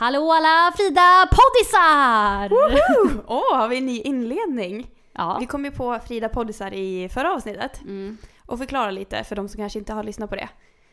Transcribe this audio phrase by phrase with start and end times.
[0.00, 2.52] Hallå alla Frida poddisar!
[3.26, 4.90] Åh, oh, har vi en ny inledning?
[5.12, 5.36] Ja.
[5.40, 7.80] Vi kom ju på Frida poddisar i förra avsnittet.
[7.82, 8.18] Mm.
[8.46, 10.48] Och förklara lite för de som kanske inte har lyssnat på det.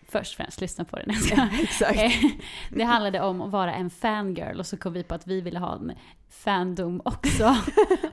[0.10, 1.06] Först och främst, lyssna på det.
[1.38, 2.00] Ja, exakt.
[2.72, 5.60] det handlade om att vara en fangirl och så kom vi på att vi ville
[5.60, 5.92] ha en
[6.30, 7.56] fandom också.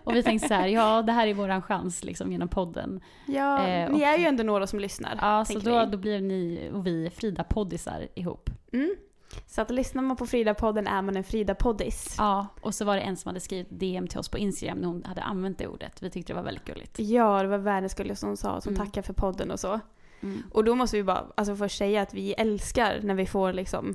[0.05, 3.01] och vi tänkte så här, ja det här är våran chans liksom genom podden.
[3.27, 5.19] Ja, Eh, ni är ju ändå några som lyssnar.
[5.21, 8.51] Ja, så då, då blev ni och vi Frida poddisar ihop.
[8.73, 8.95] Mm.
[9.47, 12.15] Så att lyssnar man på Frida-podden är man en Frida-poddis.
[12.19, 14.89] Ja, och så var det en som hade skrivit DM till oss på Instagram när
[14.89, 16.03] hon hade använt det ordet.
[16.03, 16.99] Vi tyckte det var väldigt gulligt.
[16.99, 18.87] Ja, det var världens gulligaste hon sa, som Mm.
[18.87, 19.81] tackar för podden och så.
[20.21, 20.43] Mm.
[20.53, 23.95] Och då måste vi bara alltså först säga att vi älskar när vi får liksom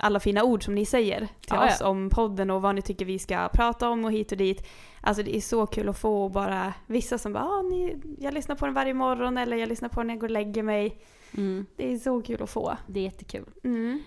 [0.00, 1.74] alla fina ord som ni säger till Ja, ja.
[1.74, 4.66] oss om podden och vad ni tycker vi ska prata om och hit och dit.
[5.00, 8.56] Alltså det är så kul att få bara vissa som bara ah, ni, jag lyssnar
[8.56, 11.00] på den varje morgon eller jag lyssnar på den när jag går och lägger mig.
[11.36, 11.66] Mm.
[11.76, 12.76] Det är så kul att få.
[12.86, 13.44] Det är jättekul.
[13.64, 14.02] Mm.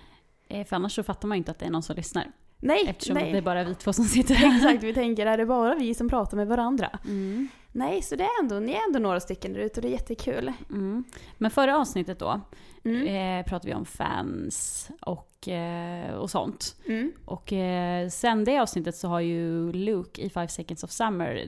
[0.51, 2.31] Eh, För annars så fattar man ju inte att det är någon som lyssnar.
[2.63, 3.31] Nej, Eftersom nej.
[3.31, 4.55] det är bara vi två som sitter här.
[4.57, 6.99] Exakt, vi tänker är det bara vi som pratar med varandra?
[7.05, 7.47] Mm.
[7.71, 9.91] Nej, så det är ändå, ni är ändå några stycken där ute och det är
[9.91, 10.51] jättekul.
[10.69, 11.03] Mm.
[11.37, 12.41] Men förra avsnittet då
[12.83, 13.07] Mm.
[13.39, 16.75] eh, pratade vi om fans och, eh, och sånt.
[16.87, 17.11] Mm.
[17.25, 21.47] Och eh, sen det avsnittet så har ju Luke i Five Seconds of Summer,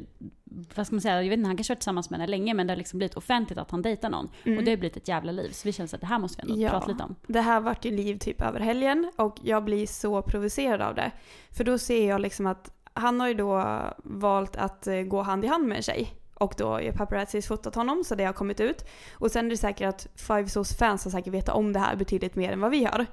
[0.75, 2.67] vad ska man säga, jag vet inte, han kanske varit tillsammans med henne länge men
[2.67, 4.29] det har liksom blivit offentligt att han dejtar någon.
[4.43, 4.57] Mm.
[4.57, 5.49] Och det har blivit ett jävla liv.
[5.51, 6.69] Så vi känner att det här måste vi ändå Ja.
[6.69, 7.15] prata lite om.
[7.27, 11.11] Det här vart ju liv typ över helgen och jag blir så provocerad av det.
[11.51, 15.45] För då ser jag liksom att han har ju då valt att eh, gå hand
[15.45, 16.13] i hand med en tjej.
[16.33, 18.85] Och då har paparazzis fotat honom så det har kommit ut.
[19.13, 21.95] Och sen är det säkert att Five Souls fans har säkert vetat om det här
[21.95, 23.05] betydligt mer än vad vi har.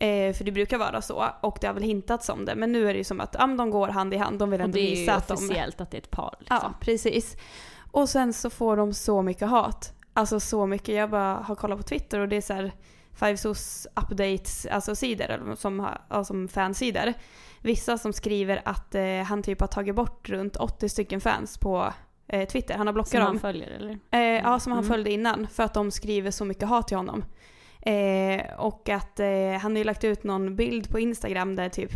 [0.00, 2.54] Eh, för det brukar vara så och det har väl hintats om det.
[2.54, 4.38] Men nu är det ju som att men de går hand i hand.
[4.38, 5.34] De vill ändå det är ju visa att de...
[5.34, 6.34] officiellt att det är ett par.
[6.38, 6.58] Liksom.
[6.62, 7.36] Ja, precis.
[7.90, 9.92] Och sen så får de så mycket hat.
[10.12, 10.94] Alltså så mycket.
[10.94, 12.72] Jag bara har kollat på Twitter och det är så här
[13.14, 15.88] Five Sos updates, alltså sidor, som,
[16.24, 17.12] som fansidor.
[17.60, 21.92] Vissa som skriver att eh, han typ har tagit bort runt 80 stycken fans på
[22.28, 22.74] eh, Twitter.
[22.76, 23.26] Han har blockat Som dem.
[23.28, 23.98] han följer eller?
[24.10, 24.90] Eh, ja, som han Mm.
[24.92, 25.46] följde innan.
[25.46, 27.24] För att de skriver så mycket hat till honom.
[27.86, 31.92] Eh, och att eh, han har ju lagt ut någon bild på Instagram där typ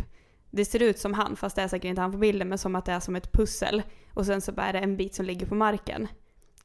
[0.51, 2.75] det ser ut som han, fast det är säkert inte han på bilden, men som
[2.75, 3.83] att det är som ett pussel.
[4.13, 6.07] Och sen så bara är det en bit som ligger på marken.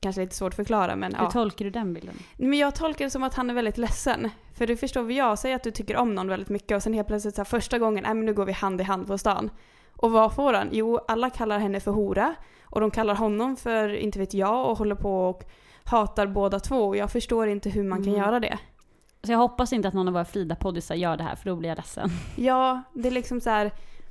[0.00, 1.31] Kanske lite svårt att förklara men Hur ja.
[1.31, 2.15] tolkar du den bilden?
[2.36, 4.31] Men jag tolkar det som att han är väldigt ledsen.
[4.54, 6.92] För du förstår vad jag säger att du tycker om någon väldigt mycket och sen
[6.94, 9.19] helt plötsligt så här, första gången, nej men nu går vi hand i hand på
[9.19, 9.50] stan.
[9.92, 10.69] Och vad får han?
[10.72, 12.34] Jo, alla kallar henne för hora.
[12.65, 15.44] Och de kallar honom för, inte vet jag, och håller på och
[15.84, 16.86] hatar båda två.
[16.88, 18.20] Och jag förstår inte hur man kan Mm.
[18.26, 18.59] göra det.
[19.26, 21.69] Så jag hoppas inte att någon av våra Frida-poddisar gör det här för då blir
[21.69, 22.10] jag ledsen.
[22.37, 23.70] Ja, det är liksom så här.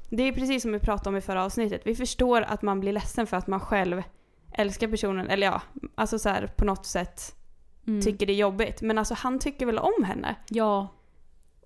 [0.09, 1.81] Det är precis som vi pratade om i förra avsnittet.
[1.85, 4.03] Vi förstår att man blir ledsen för att man själv
[4.51, 5.27] älskar personen.
[5.29, 5.61] Eller ja,
[5.95, 7.35] alltså så här på något sätt
[7.87, 8.01] Mm.
[8.01, 8.81] tycker det är jobbigt.
[8.81, 10.35] Men alltså han tycker väl om henne?
[10.49, 10.87] Ja.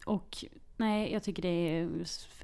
[0.06, 0.46] Och
[0.78, 1.90] nej, jag tycker det är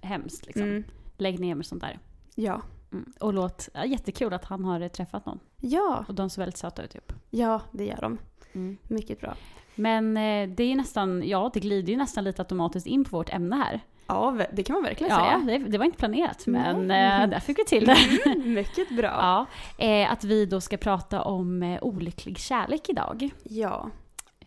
[0.01, 0.63] hemskt liksom.
[0.63, 0.83] Mm.
[1.17, 1.99] Lägg ner med sånt där.
[2.35, 2.61] Ja.
[2.91, 3.13] Mm.
[3.19, 5.39] Och låt, ja, jättekul att han har träffat någon.
[5.61, 7.13] Ja, Och de ser väldigt söta ut typ.
[7.29, 8.17] ja det gör de.
[8.53, 8.77] Mm.
[8.83, 9.35] Mycket bra.
[9.75, 13.34] Men eh, det är nästan, ja det glider ju nästan lite automatiskt in på vårt
[13.34, 13.80] ämne här.
[14.08, 15.59] Ja, det kan man verkligen Ja, säga.
[15.59, 17.97] det, det var inte planerat men eh, där fick vi till det.
[18.25, 19.08] Mm, mycket bra.
[19.78, 23.30] Ja, eh, att vi då ska prata om olycklig kärlek idag.
[23.44, 23.90] ja.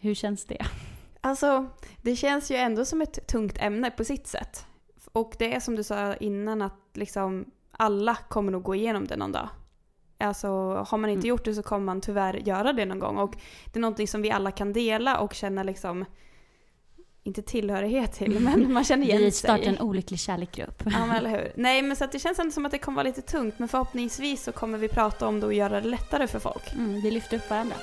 [0.00, 0.66] Hur känns det?
[1.20, 1.66] Alltså,
[2.02, 4.66] det känns ju ändå som ett tungt ämne på sitt sätt.
[5.12, 9.16] Och det är som du sa innan att liksom alla kommer nog gå igenom det
[9.16, 9.48] någon dag.
[10.20, 10.48] Alltså
[10.88, 11.28] har man inte Mm.
[11.28, 13.18] gjort det så kommer man tyvärr göra det någon gång.
[13.18, 13.34] Och
[13.72, 16.04] det är någonting som vi alla kan dela och känna liksom,
[17.22, 19.38] inte tillhörighet till, men man känner igen Vi sig.
[19.48, 20.82] startar en olycklig kärleksgrupp.
[20.84, 21.52] Ja men eller hur.
[21.56, 23.68] Nej men så att det känns ändå som att det kommer vara lite tungt men
[23.68, 26.72] förhoppningsvis så kommer vi prata om det och göra det lättare för folk.
[26.74, 27.76] Mm, vi lyfter upp varandra.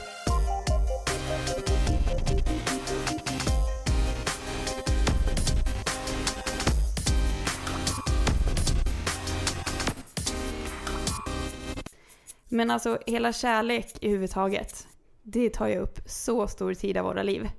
[12.49, 14.87] Men alltså hela kärlek i huvudtaget,
[15.23, 17.49] det tar ju upp så stor tid av våra liv.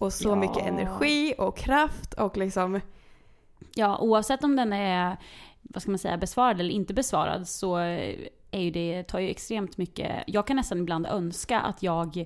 [0.00, 0.34] Och så Ja.
[0.36, 2.80] mycket energi och kraft och liksom,
[3.74, 5.16] Ja, oavsett om den är
[5.62, 7.76] vad ska man säga, besvarad eller inte besvarad så
[8.50, 10.24] är ju det, tar ju extremt mycket.
[10.26, 12.24] Jag kan nästan ibland önska att jag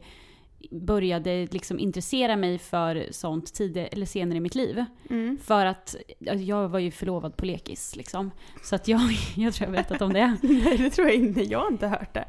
[0.70, 4.84] började liksom intressera mig för sånt tidigare eller senare i mitt liv.
[5.10, 5.38] mm.
[5.42, 8.30] För att ja, jag var ju förlovad på lekis liksom.
[8.62, 9.00] Så att jag,
[9.36, 10.36] jag tror jag har berättat om det.
[10.42, 12.24] Nej det tror jag inte, jag har inte hört det.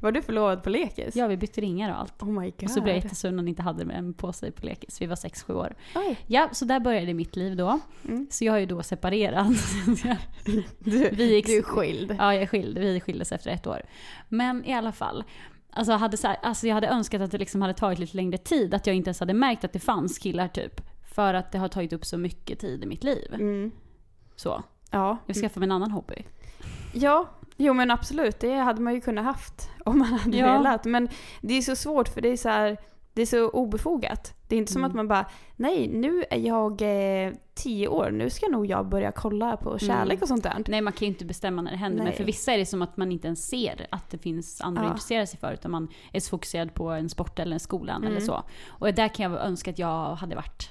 [0.00, 1.16] Var du förlovad på lekis?
[1.16, 2.22] Ja, vi bytte ringar och allt.
[2.22, 2.64] Oh my god.
[2.64, 5.00] Och så blev jag jättesur när hon inte hade en på sig på lekis.
[5.02, 5.74] Vi var 6-7 år.
[5.94, 6.16] Oj.
[6.26, 7.78] Ja, så där började mitt liv då.
[8.08, 8.26] Mm.
[8.30, 9.54] Så jag är ju då separerad.
[10.78, 12.16] Du, Vi gick- du är skild.
[12.18, 13.82] Ja, jag skilde, vi skildes efter ett år.
[14.28, 15.24] Men i alla fall.
[15.76, 18.74] Alltså, jag hade, alltså jag hade önskat att det liksom hade tagit lite längre tid.
[18.74, 20.80] Att jag inte ens hade märkt att det fanns killar typ.
[21.14, 23.34] För att det har tagit upp så mycket tid i mitt liv.
[23.34, 23.70] Mm.
[24.36, 24.62] Så.
[24.90, 25.16] Ja.
[25.26, 26.24] Jag skaffar mig en annan hobby.
[26.92, 28.40] Ja, jo men absolut.
[28.40, 30.52] Det hade man ju kunnat haft om man hade Ja.
[30.52, 30.84] velat.
[30.84, 31.08] Men
[31.40, 32.76] det är så svårt för det är så här,
[33.16, 34.34] det är så obefogat.
[34.48, 34.90] Det är inte som Mm.
[34.90, 35.26] att man bara,
[35.56, 40.12] nej nu är jag eh, tio år, nu ska nog jag börja kolla på kärlek
[40.12, 40.22] Mm.
[40.22, 40.64] och sånt där.
[40.68, 42.16] Nej man kan ju inte bestämma när det händer, men Nej.
[42.16, 44.86] för vissa är det som att man inte ens ser att det finns andra att
[44.86, 44.90] Ja.
[44.90, 48.16] intressera sig för, utan man är så fokuserad på en sport eller en skolan eller
[48.16, 48.26] Mm.
[48.26, 48.42] så.
[48.68, 50.70] Och där kan jag önska att jag hade varit.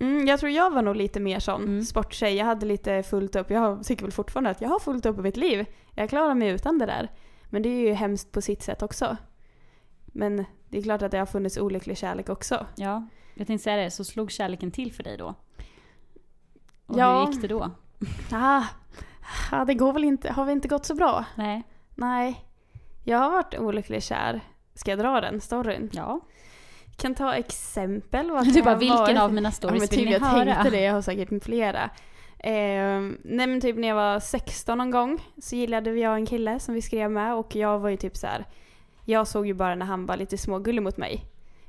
[0.00, 1.82] Mm, jag tror jag var nog lite mer sån Mm.
[1.82, 2.34] sporttjej.
[2.36, 3.50] Jag hade lite fullt upp.
[3.50, 5.66] Jag tycker väl fortfarande att jag har fullt upp i mitt liv.
[5.94, 7.10] Jag klarar mig utan det där.
[7.50, 9.16] Men det är ju hemskt på sitt sätt också.
[10.06, 12.66] Men det är klart att det har funnits olycklig kärlek också.
[12.76, 15.34] Ja, jag tänkte säga det, så slog kärleken till för dig då?
[16.86, 17.20] Och Ja.
[17.24, 17.70] hur gick det då?
[18.32, 18.62] Ah,
[19.52, 21.24] ah, det går väl inte, har väl inte gått så bra?
[21.34, 21.62] Nej.
[21.94, 22.44] Nej.
[23.04, 24.40] Jag har varit olycklig kär.
[24.74, 25.90] Ska jag dra den storyn?
[25.92, 26.20] Ja.
[26.96, 28.30] Kan ta exempel.
[28.30, 29.18] Vad Du bara, jag vilken varit?
[29.18, 30.44] av mina Ja, stories vill typ, ni jag höra?
[30.54, 31.82] tänkte det, jag har säkert flera.
[32.38, 36.60] Eh, nej men typ när jag var 16 någon gång så gillade jag en kille
[36.60, 38.46] som vi skrev med och jag var ju typ så här.
[39.04, 41.24] Jag såg ju bara när han var lite smågullig mot mig.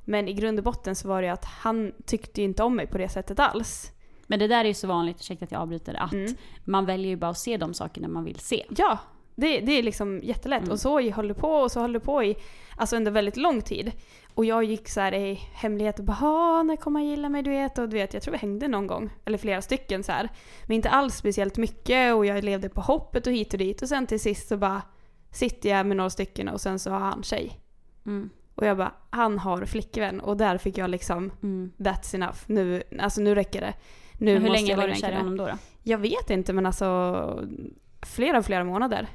[0.05, 2.75] Men i grund och botten så var det ju att han tyckte ju inte om
[2.75, 3.91] mig på det sättet alls.
[4.27, 6.35] Men det där är ju så vanligt, ursäkta att jag avbryter, att Mm.
[6.63, 8.65] man väljer ju bara att se de sakerna man vill se.
[8.77, 8.97] Ja,
[9.35, 10.61] det, det är liksom jättelätt.
[10.61, 10.71] Mm.
[10.71, 12.35] Och så höll det på och så höll det på i
[12.77, 13.91] alltså under väldigt lång tid.
[14.35, 17.43] Och jag gick så här i hemlighet och bara "Ah, när kommer han gilla mig?”
[17.43, 17.77] du vet.
[17.77, 19.09] Och du vet, jag tror vi hängde någon gång.
[19.25, 20.29] Eller flera stycken så här.
[20.67, 23.81] Men inte alls speciellt mycket och jag levde på hoppet och hit och dit.
[23.81, 24.81] Och sen till sist så bara
[25.33, 27.59] sitter jag med några stycken och sen så har han tjej.
[28.05, 28.29] Mm.
[28.55, 30.19] Och jag bara, han har flickvän.
[30.19, 31.71] Och där fick jag liksom, Mm.
[31.77, 32.37] that's enough.
[32.45, 33.73] Nu, alltså nu räcker det.
[34.17, 35.45] Nu Men hur länge var du kär i honom då?
[35.47, 35.53] då?
[35.83, 37.47] Jag vet inte men alltså
[38.01, 39.07] flera, flera månader.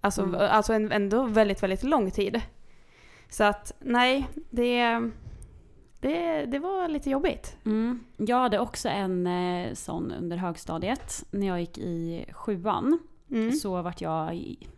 [0.00, 0.40] Alltså, Mm.
[0.50, 2.40] alltså en, ändå väldigt, väldigt lång tid.
[3.28, 5.00] Så att nej, det,
[6.00, 7.56] det, det var lite jobbigt.
[7.66, 8.04] Mm.
[8.16, 11.24] Jag hade också en eh, sån under högstadiet.
[11.30, 12.98] När jag gick i sjuan
[13.30, 13.52] Mm.
[13.52, 14.28] så vart jag,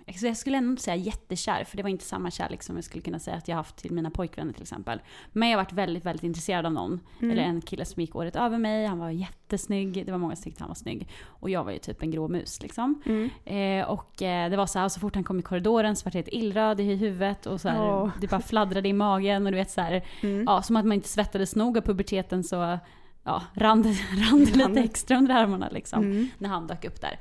[0.08, 2.85] alltså jag skulle ändå inte säga jättekär, för det var inte samma kärlek som jag
[2.85, 5.00] skulle kunna säga att jag haft till mina pojkvänner till exempel.
[5.32, 7.00] Men jag vart väldigt, väldigt intresserad av någon.
[7.20, 7.31] Mm.
[7.31, 10.44] Eller en kille som gick året över mig, han var jättesnygg, det var många som
[10.44, 11.08] tyckte han var snygg.
[11.26, 13.02] Och jag var ju typ en grå mus liksom.
[13.06, 13.31] Mm.
[13.44, 16.14] Eh, och eh, det var så här, så fort han kom i korridoren så vart
[16.14, 18.11] jag helt illröd i huvudet och så här, Åh.
[18.20, 20.44] det bara fladdrade i magen och du vet så här, Mm.
[20.47, 22.79] ja, som att man inte svettades nog av puberteten så
[23.25, 23.88] ja, rann det,
[24.31, 26.29] rann lite extra under armarna liksom Mm.
[26.38, 27.19] när han dök upp där.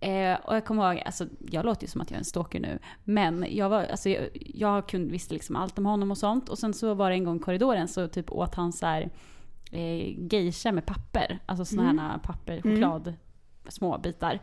[0.00, 2.60] Eh, och jag kommer ihåg, alltså jag låter ju som att jag är en stalker
[2.60, 6.48] nu, men jag, var, alltså, jag, jag kunde, visste liksom allt om honom och sånt.
[6.48, 9.10] Och sen så var det en gång i korridoren så typ åt han så här
[9.72, 11.98] eh, geisha med papper, alltså såna Mm.
[11.98, 13.14] här papper, choklad,
[13.68, 14.40] små bitar.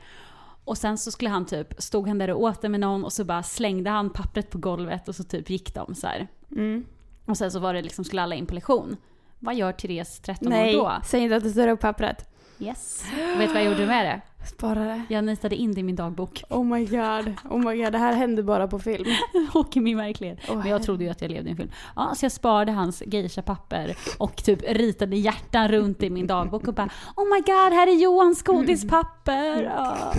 [0.66, 3.14] Och sen så skulle han typ, stod han där och åt det med någon och
[3.14, 6.28] så bara slängde han pappret på golvet och så typ gick de så här.
[6.52, 6.86] Mm.
[7.26, 8.98] Och sen så var det liksom, skulle alla in på lektion.
[9.40, 10.92] Vad gör Therese 13 Nej, år då?
[11.06, 12.30] säg inte att du står upp pappret.
[12.60, 13.06] Yes.
[13.34, 14.22] Och vet du vad jag gjorde med det?
[14.46, 15.02] Spara det.
[15.10, 16.44] Jag nitade in det i min dagbok.
[16.50, 19.06] Oh my god, oh my god, det här händer bara på film.
[19.54, 20.40] och i min verklighet.
[20.50, 21.72] Åh, Men jag trodde ju att jag levde i en film.
[21.96, 26.74] Ja, så jag sparade hans geisha-papper och typ ritade hjärtan runt i min dagbok och
[26.74, 29.64] bara Oh my god, här är Johans godispapper!
[29.64, 30.14] Ja.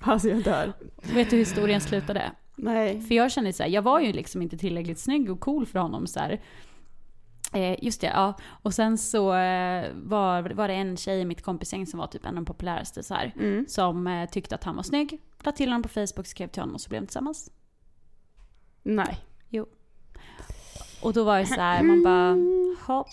[0.00, 0.72] Alltså jag dör.
[1.02, 2.32] Vet du hur historien slutade?
[2.56, 3.00] Nej.
[3.00, 5.78] För jag kände så här, jag var ju liksom inte tillräckligt snygg och cool för
[5.78, 6.40] honom så här.
[7.52, 8.34] Eh, just det, ja.
[8.62, 12.22] Och sen så eh, var, var det en tjej i mitt kompisgäng som var typ
[12.24, 13.34] en av de populäraste så här.
[13.36, 13.66] Mm.
[13.68, 15.20] Som eh, tyckte att han var snygg.
[15.42, 17.50] La till honom på Facebook, skrev till honom och så blev de tillsammans.
[18.82, 19.18] Nej.
[21.02, 22.36] Och då var det så här, man bara,
[22.86, 23.06] hopp.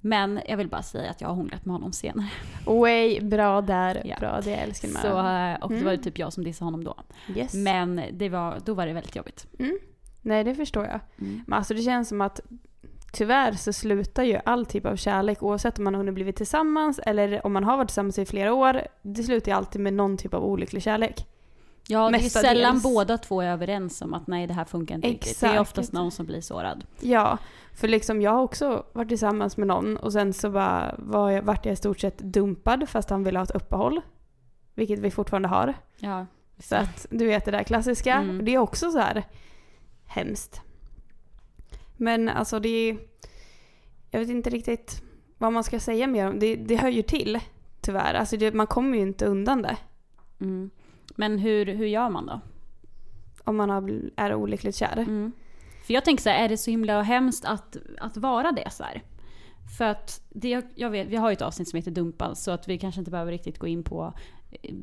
[0.00, 2.26] Men jag vill bara säga att jag har hånglat med honom senare.
[2.66, 4.02] Way, bra där.
[4.04, 4.16] Ja.
[4.20, 5.02] Bra, det älskar man.
[5.02, 6.02] Så, eh, och det var ju Mm.
[6.02, 6.96] typ jag som dissade honom då.
[7.36, 7.54] yes.
[7.54, 9.46] Men det var, då var det väldigt jobbigt.
[9.58, 9.78] Mm.
[10.22, 11.00] Nej, det förstår jag.
[11.18, 11.40] Mm.
[11.46, 12.40] Men alltså det känns som att
[13.12, 17.00] tyvärr så slutar ju all typ av kärlek oavsett om man har hunnit blivit tillsammans
[17.06, 18.82] eller om man har varit tillsammans i flera år.
[19.02, 21.26] Det slutar ju alltid med någon typ av olycklig kärlek.
[21.90, 25.08] Ja, det är sällan båda två är överens om att nej det här funkar inte
[25.08, 25.40] riktigt.
[25.40, 25.60] Det är Exakt.
[25.60, 26.84] oftast någon som blir sårad.
[27.00, 27.38] Ja,
[27.74, 31.42] för liksom jag har också varit tillsammans med någon och sen så bara var jag,
[31.42, 34.00] vart jag i stort sett dumpad fast han ville ha ett uppehåll.
[34.74, 35.74] Vilket vi fortfarande har.
[35.96, 36.26] Ja.
[36.58, 38.14] Så att du vet det där klassiska.
[38.14, 38.44] Mm.
[38.44, 39.24] Det är också så här
[40.06, 40.62] hemskt.
[41.98, 42.98] Men alltså det är...
[44.10, 45.02] Jag vet inte riktigt
[45.38, 46.56] vad man ska säga mer om det.
[46.56, 47.38] Det hör ju till
[47.80, 48.14] tyvärr.
[48.14, 49.76] Alltså det, man kommer ju inte undan det.
[50.40, 50.70] Mm.
[51.16, 52.40] Men hur, hur gör man då?
[53.44, 54.98] Om man har, är olyckligt kär.
[54.98, 55.32] Mm.
[55.86, 58.84] För jag tänker så här, är det så himla hemskt att, att vara det så
[58.84, 59.02] här?
[59.78, 62.68] För att det, jag vet, vi har ju ett avsnitt som heter dumpad så att
[62.68, 64.12] vi kanske inte behöver riktigt gå in på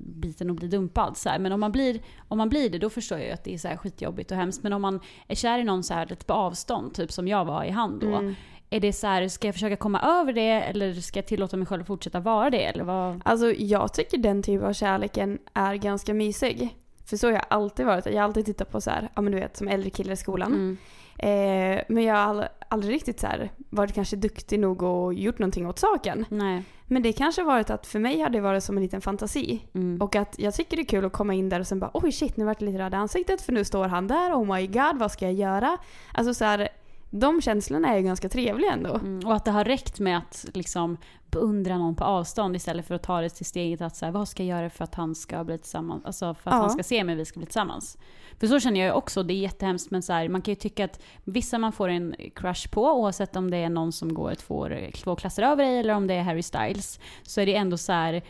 [0.06, 1.18] biten och bli dumpad.
[1.18, 1.40] Så här.
[1.40, 3.58] Men om man, blir, om man blir det då förstår jag ju att det är
[3.58, 4.64] så här skitjobbigt och hemskt.
[4.64, 7.46] Men om man är kär i någon så här lite på avstånd, typ som jag
[7.46, 8.16] var i han då.
[8.16, 8.36] Mm.
[8.70, 11.68] är det så här, ska jag försöka komma över det eller ska jag tillåta mig
[11.68, 12.66] själv att fortsätta vara det?
[12.66, 13.22] Eller vad?
[13.26, 16.76] Alltså jag tycker den typen av kärleken är ganska mysig.
[17.06, 18.06] För så har jag alltid varit.
[18.06, 20.18] Jag har alltid tittat på så här, ja men du vet som äldre killar i
[20.18, 20.54] skolan.
[20.54, 20.78] Mm.
[21.18, 25.40] Eh, men jag har all, aldrig riktigt så här, varit kanske duktig nog och gjort
[25.40, 26.26] någonting åt saken.
[26.30, 26.64] Nej.
[26.88, 29.66] Men det kanske varit att för mig har det varit som en liten fantasi.
[29.74, 30.02] Mm.
[30.02, 32.12] Och att jag tycker det är kul att komma in där och sen bara oj
[32.12, 34.68] shit nu vart jag lite röd i ansiktet för nu står han där, oh my
[34.68, 35.78] god vad ska jag göra?
[36.14, 36.70] Alltså så här,
[37.10, 38.94] de känslorna är ju ganska trevliga ändå.
[38.94, 39.28] Mm.
[39.28, 40.98] Och att det har räckt med att liksom
[41.40, 44.28] beundra någon på avstånd istället för att ta det till steget att så här, vad
[44.28, 46.06] ska jag göra för att han ska bli tillsammans?
[46.06, 46.62] Alltså för att Ja.
[46.62, 47.98] han ska se mig och vi ska bli tillsammans.
[48.40, 50.56] För så känner jag ju också, det är jättehemskt men så här, man kan ju
[50.56, 54.36] tycka att vissa man får en crush på oavsett om det är någon som går
[54.36, 54.68] två,
[55.04, 57.00] två klasser över dig eller om det är Harry Styles.
[57.24, 58.22] Så är det ändå så här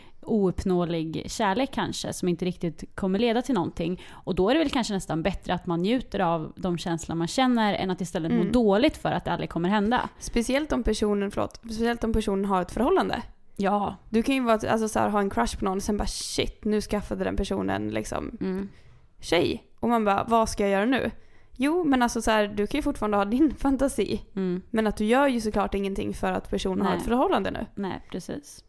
[0.46, 4.02] ouppnåelig kärlek kanske som inte riktigt kommer leda till någonting.
[4.10, 7.26] Och då är det väl kanske nästan bättre att man njuter av de känslor man
[7.26, 8.52] känner än att istället må Mm.
[8.52, 10.08] dåligt för att det aldrig kommer hända.
[10.18, 12.95] Speciellt om personen, förlåt, speciellt om personen har ett förhållande.
[13.56, 13.96] Ja.
[14.10, 16.06] Du kan ju vara, alltså så här, ha en crush på någon och sen bara
[16.06, 18.68] shit nu skaffade den personen liksom Mm.
[19.20, 19.64] tjej.
[19.80, 21.10] Och man bara vad ska jag göra nu?
[21.52, 24.22] Jo men alltså så här, du kan ju fortfarande ha din fantasi.
[24.36, 24.62] Mm.
[24.70, 26.98] Men att du gör ju såklart ingenting för att personen har Nej.
[26.98, 27.66] ett förhållande nu.
[27.74, 28.64] Nej, precis.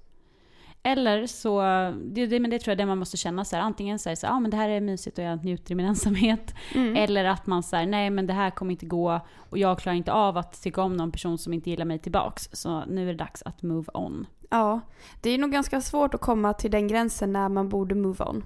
[0.84, 1.62] Eller så,
[2.04, 4.18] det, det, men det tror jag det man måste känna så här, antingen så här,
[4.24, 6.56] ah, men det här är mysigt och jag njuter i min ensamhet.
[6.76, 6.96] Mm.
[6.96, 10.12] Eller att man säger nej men det här kommer inte gå och jag klarar inte
[10.12, 12.50] av att tycka om någon person som inte gillar mig tillbaks.
[12.54, 14.28] Så nu är det dags att move on.
[14.50, 14.82] Ja,
[15.22, 18.44] det är nog ganska svårt att komma till den gränsen när man borde move on.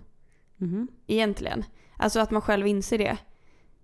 [0.58, 0.88] Mhm.
[1.08, 1.64] Egentligen.
[1.98, 3.18] Alltså att man själv inser det.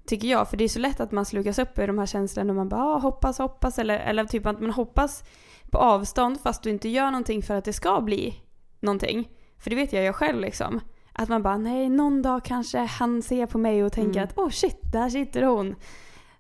[0.05, 0.49] Tycker jag.
[0.49, 2.69] För det är så lätt att man slukas upp i de här känslorna och man
[2.69, 3.79] bara ah, hoppas, hoppas.
[3.79, 5.23] Eller, eller typ att man hoppas
[5.71, 8.41] på avstånd fast du inte gör någonting för att det ska bli
[8.79, 9.29] någonting.
[9.59, 10.79] För det vet jag ju själv liksom.
[11.13, 14.23] Att man bara nej, någon dag kanske han ser på mig och tänker Mm.
[14.23, 15.75] att oh, shit, där sitter hon.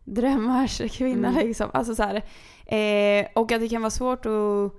[0.03, 1.47] Drömmars kvinna Mm.
[1.47, 1.69] liksom.
[1.73, 2.15] Alltså så här.
[2.65, 4.71] Eh, och att det kan vara svårt att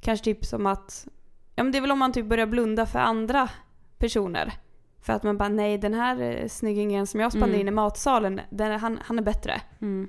[0.00, 1.06] kanske typ som att
[1.54, 3.48] Ja men det är väl om man typ börjar blunda för andra
[3.98, 4.52] personer.
[5.00, 7.60] För att man bara nej den här eh, snyggingen som jag spannar Mm.
[7.60, 9.60] in i matsalen, den, han, han är bättre.
[9.80, 10.08] Mm.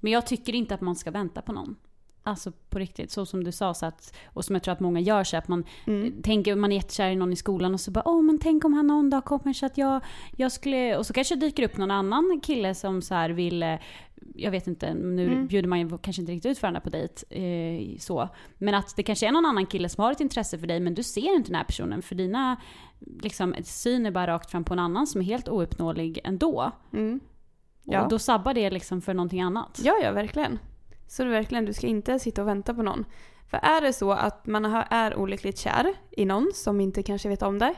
[0.00, 1.76] Men jag tycker inte att man ska vänta på någon.
[2.22, 5.00] Alltså på riktigt, så som du sa, så att, och som jag tror att många
[5.00, 6.22] gör, så att man Mm.
[6.22, 8.72] tänker, man är jättekär i någon i skolan och så bara åh men tänk om
[8.74, 10.00] han någon dag kommer så att jag,
[10.36, 13.74] jag skulle, och så kanske dyker upp någon annan kille som så här vill, eh,
[14.34, 15.46] jag vet inte, nu Mm.
[15.46, 18.28] bjuder man ju kanske inte riktigt ut varandra på dejt eh, så.
[18.58, 20.94] Men att det kanske är någon annan kille som har ett intresse för dig men
[20.94, 22.56] du ser inte den här personen för dina
[23.22, 26.72] liksom, syn är bara rakt fram på en annan som är helt ouppnåelig ändå.
[26.92, 27.20] Mm.
[27.84, 28.02] Ja.
[28.02, 29.80] Och då sabbar det liksom för någonting annat.
[29.84, 30.58] Ja, ja, verkligen.
[31.10, 33.04] Så det är verkligen, du ska inte sitta och vänta på någon.
[33.46, 37.42] För är det så att man är olyckligt kär i någon som inte kanske vet
[37.42, 37.74] om det.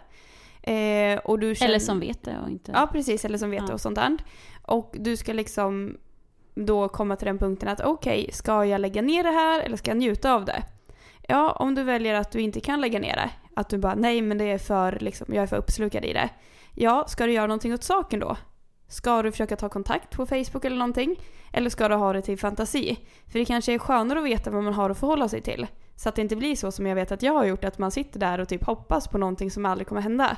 [0.73, 2.73] Eh, och du känner, Eller som vet det och inte...
[2.75, 3.25] Ja, precis.
[3.25, 3.75] Eller som vet det Ja.
[3.75, 4.17] och sånt där.
[4.63, 5.97] Och du ska liksom
[6.55, 9.91] då komma till den punkten att okej, ska jag lägga ner det här eller ska
[9.91, 10.63] jag njuta av det?
[11.29, 13.31] Ja, om du väljer att du inte kan lägga ner det.
[13.55, 16.29] Att du bara nej men det är för, liksom, jag är för uppslukad i det.
[16.75, 18.37] Ja, ska du göra någonting åt saken då?
[18.93, 21.17] Ska du försöka ta kontakt på Facebook eller någonting?
[21.53, 22.99] Eller ska du ha det till fantasi?
[23.33, 25.67] För det kanske är skönare att veta vad man har att förhålla sig till.
[25.97, 27.91] Så att det inte blir så som jag vet att jag har gjort, att man
[27.91, 30.37] sitter där och typ hoppas på någonting som aldrig kommer hända.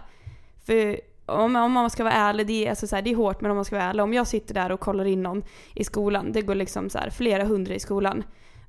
[0.67, 3.41] För om, om man ska vara ärlig, det är, alltså så här, det är hårt
[3.41, 4.03] men om man ska vara ärlig.
[4.03, 5.45] Om jag sitter där och kollar in någon
[5.75, 8.25] i skolan, det går liksom så här, flera hundra i skolan.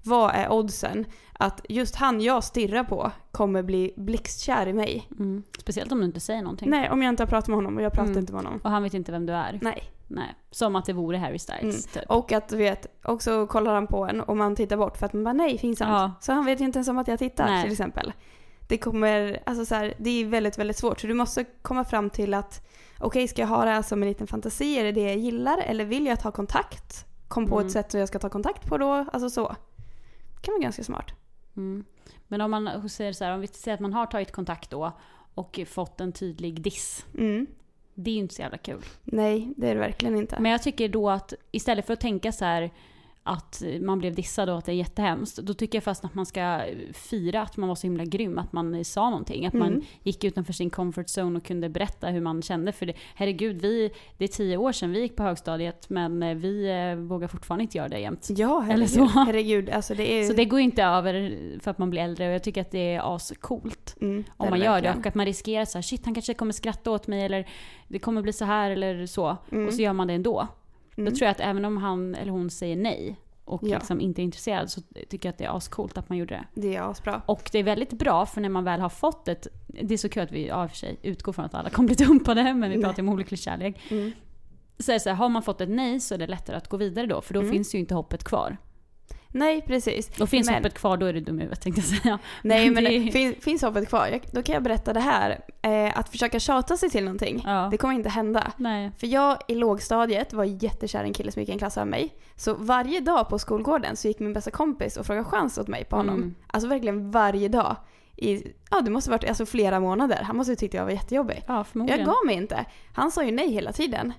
[0.06, 5.08] Vad är oddsen att just han jag stirrar på kommer bli blixtkär i mig?
[5.20, 5.44] Mm.
[5.60, 6.70] Speciellt om du inte säger någonting.
[6.70, 8.20] Nej, om jag inte har pratat med honom och jag pratar Mm.
[8.20, 8.60] inte med honom.
[8.64, 9.60] Och han vet inte vem du är.
[9.62, 9.84] Nej.
[10.08, 10.36] Nej.
[10.52, 12.04] Som att det vore Harry Styles, typ.
[12.10, 15.14] Och att du vet, också kollar han på en och man tittar bort för att
[15.14, 15.92] man bara nej, finns han?
[16.02, 16.12] Ja.
[16.22, 17.64] Så han vet ju inte ens om att jag tittar Nej.
[17.64, 18.14] till exempel.
[18.68, 21.00] Det kommer, alltså så här, det är väldigt, väldigt svårt.
[21.00, 22.68] Så du måste komma fram till att
[23.00, 24.80] okej, ska jag ha det här som en liten fantasi?
[24.80, 25.58] Är det det jag gillar?
[25.58, 27.06] Eller vill jag ta kontakt?
[27.28, 27.66] Kom på Mm.
[27.68, 29.06] ett sätt som jag ska ta kontakt på då?
[29.14, 29.56] Alltså så.
[30.46, 31.12] Kan vara ganska smart.
[31.58, 31.86] Mm.
[32.28, 34.92] Men om man säger så här, om vi säger att man har tagit kontakt då
[35.36, 37.06] och fått en tydlig diss.
[37.18, 37.48] Mm.
[37.94, 38.82] Det är ju inte så jävla kul.
[39.04, 40.38] Nej, det är det verkligen inte.
[40.40, 42.72] Men jag tycker då att istället för att tänka så här
[43.28, 45.38] att man blev dissad och att det är jättehemskt.
[45.38, 46.62] Då tycker jag fast att man ska
[46.94, 49.46] fira att man var så himla grym, att man sa någonting.
[49.46, 49.82] Att man Mm.
[50.04, 52.72] gick utanför sin comfort zone och kunde berätta hur man kände.
[52.72, 56.36] För det, herregud, vi, det är tio år sedan vi gick på högstadiet men eh,
[56.36, 58.28] vi eh, vågar fortfarande inte göra det jämt.
[58.30, 58.76] Ja, herregud.
[58.76, 59.06] Eller så.
[59.20, 60.24] Herregud, alltså det är...
[60.28, 62.94] Så det går inte över för att man blir äldre och jag tycker att det
[62.96, 63.96] är ascoolt.
[64.02, 66.54] mm, Om man gör det och att man riskerar så här, shit han kanske kommer
[66.54, 67.48] skratta åt mig eller
[67.88, 69.38] det kommer bli så här eller så.
[69.52, 69.68] Mm.
[69.68, 70.48] Och så gör man det ändå.
[70.98, 71.10] Mm.
[71.14, 73.78] Då tror jag att även om han eller hon säger nej och Ja.
[73.78, 76.62] liksom inte är intresserad så tycker jag att det är ascoolt att man gjorde det.
[76.62, 77.22] Det är asbra.
[77.26, 80.10] Och det är väldigt bra för när man väl har fått ett, det är så
[80.10, 82.82] kul att vi ja, för sig utgår från att alla kommer bli dumpade men vi
[82.84, 83.92] pratar om olycklig kärlek.
[83.92, 84.12] Mm.
[84.80, 87.06] Så så här, har man fått ett nej så är det lättare att gå vidare
[87.08, 87.52] då för då Mm.
[87.52, 88.58] finns ju inte hoppet kvar.
[89.36, 90.20] Nej, precis.
[90.22, 92.20] Och finns Men- hoppet kvar då är du dum i huvudet tänkte jag säga.
[92.44, 93.12] Nej, men det- det...
[93.12, 94.08] fin, finns hoppet kvar.
[94.08, 95.40] Jag, då kan jag berätta det här.
[95.62, 97.68] Eh, att försöka tjata sig till någonting, Ja.
[97.72, 98.52] det kommer inte hända.
[98.58, 98.92] Nej.
[98.98, 101.86] För jag i lågstadiet var jättekär i en kille som gick i en klass över
[101.92, 102.16] mig.
[102.36, 105.84] Så varje dag på skolgården så gick min bästa kompis och frågade chans åt mig
[105.86, 106.16] på honom.
[106.16, 106.36] Mm.
[106.48, 107.76] Alltså verkligen varje dag.
[108.18, 110.22] I, ja, det måste ha varit alltså, flera månader.
[110.24, 111.44] Han måste ha tyckt jag var jättejobbig.
[111.48, 112.66] Ja, Jag gav mig inte.
[112.94, 114.14] Han sa ju nej hela tiden.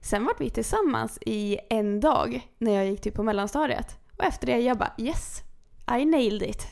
[0.00, 3.98] Sen var vi tillsammans i en dag när jag gick typ på mellanstadiet.
[4.22, 5.42] Och efter det jag bara yes,
[6.00, 6.66] I nailed it.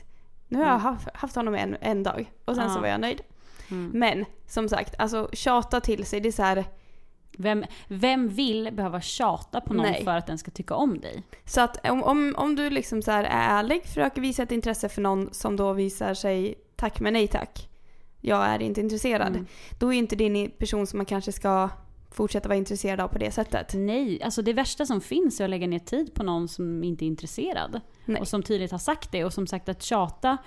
[0.48, 0.82] Nu har jag Mm.
[0.82, 2.74] haft, haft honom en, en dag och sen Ja.
[2.74, 3.20] så var jag nöjd.
[3.70, 3.90] Mm.
[3.94, 6.64] Men som sagt, alltså tjata till sig, det är så här.
[7.38, 10.04] Vem, vem vill behöva tjata på någon Nej.
[10.04, 11.22] för att den ska tycka om dig?
[11.44, 14.88] Så att om, om, om du liksom så här är ärlig, försöker visa ett intresse
[14.88, 17.68] för någon som då visar sig tack men nej tack.
[18.20, 19.28] Jag är inte intresserad.
[19.28, 19.46] Mm.
[19.78, 21.68] Då är inte en person som man kanske ska
[22.10, 23.74] fortsätta vara intresserad av på det sättet.
[23.74, 27.04] Nej, alltså det värsta som finns är att lägga ner tid på någon som inte
[27.04, 27.80] är intresserad.
[28.04, 28.20] Nej.
[28.20, 29.24] Och som tydligt har sagt det.
[29.24, 30.38] Och som sagt att tjata,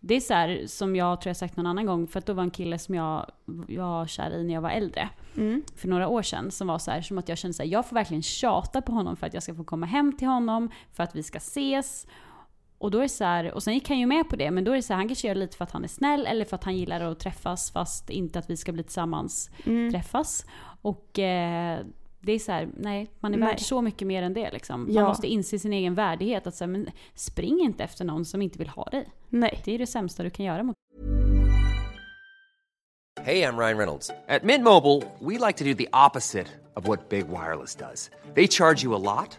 [0.00, 2.06] det är så här som jag tror jag sagt någon annan gång.
[2.06, 5.08] För att då var en kille som jag var kär i när jag var äldre.
[5.36, 5.62] Mm.
[5.76, 6.50] För några år sedan.
[6.50, 8.92] Som var så här, som att jag kände så här, jag får verkligen tjata på
[8.92, 10.70] honom för att jag ska få komma hem till honom.
[10.92, 12.06] För att vi ska ses.
[12.80, 14.72] Och då är så här, och sen gick han ju med på det, men då
[14.72, 16.44] är det så här, han kanske gör det lite för att han är snäll eller
[16.44, 19.92] för att han gillar att träffas fast inte att vi ska bli tillsammans Mm.
[19.92, 20.46] träffas.
[20.82, 21.80] Och eh,
[22.20, 23.48] det är så här, nej, man är Nej.
[23.48, 24.80] värd så mycket mer än det liksom.
[24.80, 25.08] Man Ja.
[25.08, 26.46] måste inse sin egen värdighet.
[26.46, 29.08] Att säga, men spring inte efter någon som inte vill ha dig.
[29.28, 29.60] Nej.
[29.64, 30.74] Det är det sämsta du kan göra mot
[33.24, 34.10] Hey, I'm Ryan Reynolds.
[34.28, 38.10] At Mint Mobile, we like to do the opposite of what Big Wireless does.
[38.34, 39.38] They charge you a lot,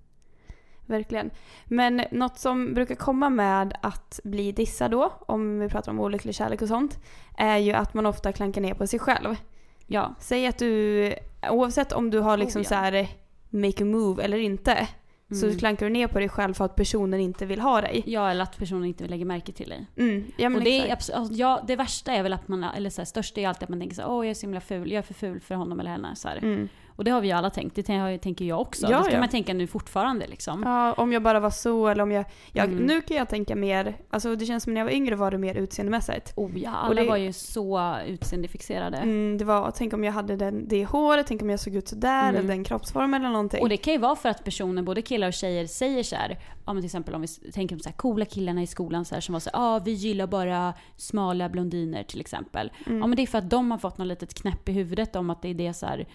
[0.91, 1.29] Verkligen.
[1.65, 6.35] Men något som brukar komma med att bli dissad då, om vi pratar om olycklig
[6.35, 6.99] kärlek och sånt,
[7.37, 9.35] är ju att man ofta klankar ner på sig själv.
[9.87, 10.15] Ja.
[10.19, 11.13] Säg att du,
[11.49, 12.69] oavsett om du har liksom Oh, ja.
[12.69, 13.07] så här
[13.49, 14.87] make a move eller inte,
[15.33, 15.57] så Mm.
[15.57, 18.03] klankar du ner på dig själv för att personen inte vill ha dig.
[18.05, 19.85] ja, eller att personen inte lägger märke till dig.
[19.97, 21.09] Mm, ja, och det, är exakt.
[21.17, 23.69] alltså, ja, det värsta är väl att man, eller så här, största är alltid att
[23.69, 25.55] man tänker så här, åh jag är så himla ful, jag är för ful för
[25.55, 26.15] honom eller henne.
[26.15, 26.27] Så.
[26.27, 26.69] Mm.
[26.95, 28.87] Och det har vi ju alla tänkt, det tän- tänker jag också.
[28.91, 29.19] Ja, det ska ja.
[29.19, 30.63] man tänka nu fortfarande liksom.
[30.65, 32.25] Ja, om jag bara var så eller om jag...
[32.51, 32.85] jag Mm.
[32.85, 35.37] Nu kan jag tänka mer, alltså det känns som när jag var yngre var det
[35.37, 36.33] mer utseendemässigt.
[36.35, 38.97] Oh ja, alla Och det- var ju så utseendefixerade.
[38.97, 41.87] Mm, det var, tänk om jag hade den, det håret, tänk om jag såg ut
[41.87, 42.35] sådär, Mm.
[42.35, 43.61] eller den kroppsformen eller någonting.
[43.61, 46.39] Och det kan ju vara för att personer, både killar och tjejer, säger så här,
[46.65, 49.15] ja men till exempel om vi tänker på så här coola killarna i skolan så
[49.15, 52.71] här, som var så här, ja vi gillar bara smala blondiner till exempel.
[52.87, 52.99] Mm.
[52.99, 55.29] Ja men det är för att de har fått något litet knäpp i huvudet om
[55.29, 56.05] att det är det så här,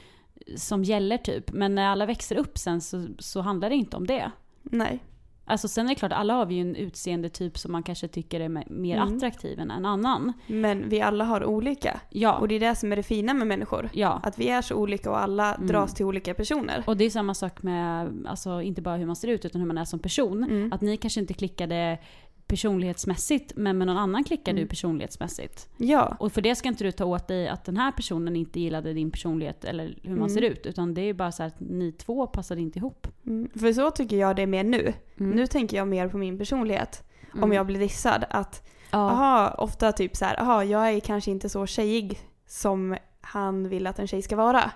[0.57, 1.53] som gäller typ.
[1.53, 4.31] Men när alla växer upp sen så, så handlar det inte om det.
[4.63, 5.03] Nej.
[5.49, 8.41] Alltså sen är det klart, alla har vi ju en utseendetyp som man kanske tycker
[8.41, 9.17] är me- mer Mm.
[9.17, 10.33] attraktiv än en annan.
[10.47, 12.01] Men vi alla har olika.
[12.11, 12.33] Ja.
[12.39, 13.91] Och det är det som är det fina med människor.
[13.93, 14.21] ja.
[14.23, 15.67] Att vi är så olika och alla Mm.
[15.67, 16.85] dras till olika personer.
[16.87, 19.69] Och det är samma sak med, alltså inte bara hur man ser ut utan hur
[19.69, 20.45] man är som person.
[20.45, 20.73] Mm.
[20.73, 21.99] Att ni kanske inte klickade
[22.47, 24.63] personlighetsmässigt men med någon annan klickar Mm.
[24.63, 25.69] du personlighetsmässigt.
[25.77, 26.17] Ja.
[26.21, 28.93] Och för det ska inte du ta åt dig att den här personen inte gillade
[28.93, 30.29] din personlighet eller hur man Mm.
[30.29, 30.67] ser ut.
[30.67, 33.07] Utan det är bara så att ni två passade inte ihop.
[33.27, 33.49] Mm.
[33.59, 34.93] För så tycker jag det är mer nu.
[35.21, 35.31] Mm.
[35.37, 37.03] Nu tänker jag mer på min personlighet.
[37.33, 37.53] Om Mm.
[37.53, 38.25] jag blir dissad.
[38.31, 38.99] Att, Ja.
[38.99, 43.87] aha, ofta typ så här, aha, jag är kanske inte så tjejig som han vill
[43.87, 44.71] att en tjej ska vara.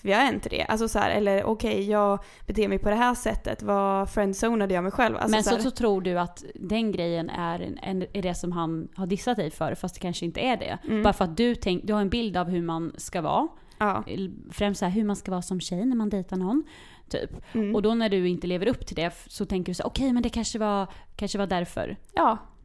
[0.00, 0.62] För jag är inte det.
[0.64, 3.62] Alltså så här, eller okej, jag beter mig på det här sättet.
[3.62, 5.16] Vad friendzonade jag mig själv?
[5.16, 8.52] Alltså men så, här, så tror du att den grejen är, en, är det som
[8.52, 10.78] han har dissat dig för fast det kanske inte är det.
[10.84, 11.02] Mm.
[11.02, 13.48] Bara för att du, tänk, du har en bild av hur man ska vara.
[13.78, 14.04] ja.
[14.50, 16.64] Främst så här, hur man ska vara som tjej när man dejtar någon.
[17.08, 17.30] Typ.
[17.54, 17.74] Mm.
[17.74, 20.22] Och då när du inte lever upp till det så tänker du så okej men
[20.22, 21.96] det kanske var, kanske var därför.
[22.14, 22.57] ja, Så.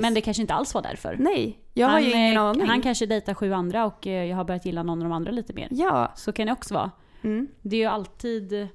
[0.00, 1.16] Men det kanske inte alls var därför.
[1.18, 1.58] nej.
[1.74, 2.66] Jag har han, ju ingen eh, aning.
[2.66, 5.30] Han kanske dejtar sju andra och eh, jag har börjat gilla någon av de andra
[5.32, 5.68] lite mer.
[5.70, 6.12] Ja.
[6.16, 6.90] Så kan det också vara.
[7.22, 7.48] Mm.
[7.62, 8.68] Det är ju alltid,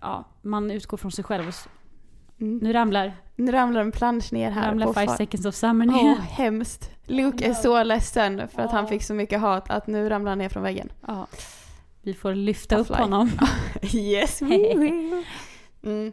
[0.00, 1.52] ja, man utgår från sig själv.
[2.40, 2.58] Mm.
[2.62, 4.68] Nu ramlar, Nu ramlar en plansch ner här.
[4.68, 6.14] ramlar på Five far- seconds of summer Åh, ner.
[6.16, 6.90] hemskt.
[7.06, 8.88] Luke är så ledsen för att han Ja.
[8.90, 10.88] fick så mycket hat att nu ramlar han ner från väggen.
[11.06, 11.26] Ja.
[12.02, 13.02] Vi får lyfta upp Tough life.
[13.02, 13.30] honom.
[13.94, 15.24] Yes, we will.
[15.82, 16.12] Mm.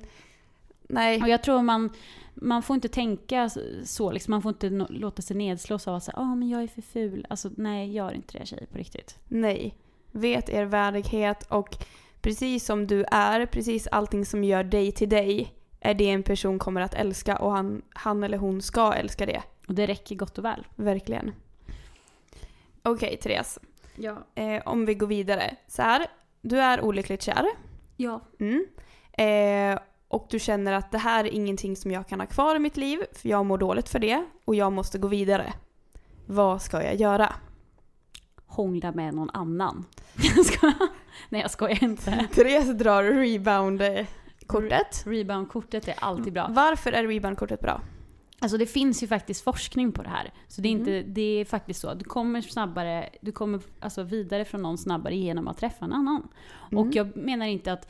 [0.90, 1.22] Nej.
[1.22, 1.90] Och jag tror man,
[2.36, 3.50] man får inte tänka
[3.84, 6.64] så, liksom, man får inte no- låta sig nedslås av att säga ah, men jag
[6.64, 7.26] är för ful.
[7.30, 9.18] Alltså nej, gör inte det tjejer på riktigt.
[9.28, 9.76] Nej.
[10.12, 11.78] Vet er värdighet och
[12.22, 16.60] precis som du är, precis allting som gör dig till dig är det en person
[16.60, 19.42] kommer att älska och han, han eller hon ska älska det.
[19.68, 20.68] Och det räcker gott och väl.
[20.76, 21.32] Verkligen.
[22.84, 23.60] Okej Therese,
[23.96, 24.18] Ja.
[24.36, 25.56] eh, om vi går vidare.
[25.68, 26.08] Så här,
[26.42, 27.46] du är olyckligt kär.
[27.98, 28.22] Ja.
[28.40, 28.66] Mm.
[29.12, 32.60] Eh, och du känner att det här är ingenting som jag kan ha kvar i
[32.60, 35.54] mitt liv för jag mår dåligt för det och jag måste gå vidare.
[36.26, 37.36] Vad ska jag göra?
[38.46, 39.86] Hångla med någon annan.
[41.30, 42.28] Nej jag skojar inte.
[42.34, 45.04] Therese drar rebound-kortet.
[45.06, 46.48] Rebound-kortet är alltid bra.
[46.50, 47.82] Varför är rebound-kortet bra?
[48.40, 50.34] Alltså det finns ju faktiskt forskning på det här.
[50.48, 51.94] Så det är, inte, det är faktiskt så.
[51.94, 56.28] Du kommer snabbare, du kommer alltså vidare från någon snabbare genom att träffa en annan.
[56.72, 56.84] Mm.
[56.84, 57.88] Och jag menar inte att,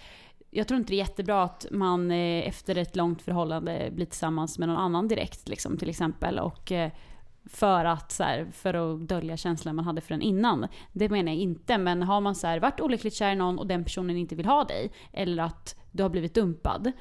[0.56, 4.60] jag tror inte det är jättebra att man eh, efter ett långt förhållande blir tillsammans
[4.60, 6.40] med någon annan direkt liksom, till exempel.
[6.40, 6.92] Och eh,
[7.46, 10.68] för att, så här, för att dölja känslan man hade för den innan.
[10.94, 11.78] Det menar jag inte.
[11.78, 14.46] Men har man så här, varit olyckligt kär i någon och den personen inte vill
[14.46, 14.92] ha dig.
[15.14, 16.92] Eller att du har blivit dumpad.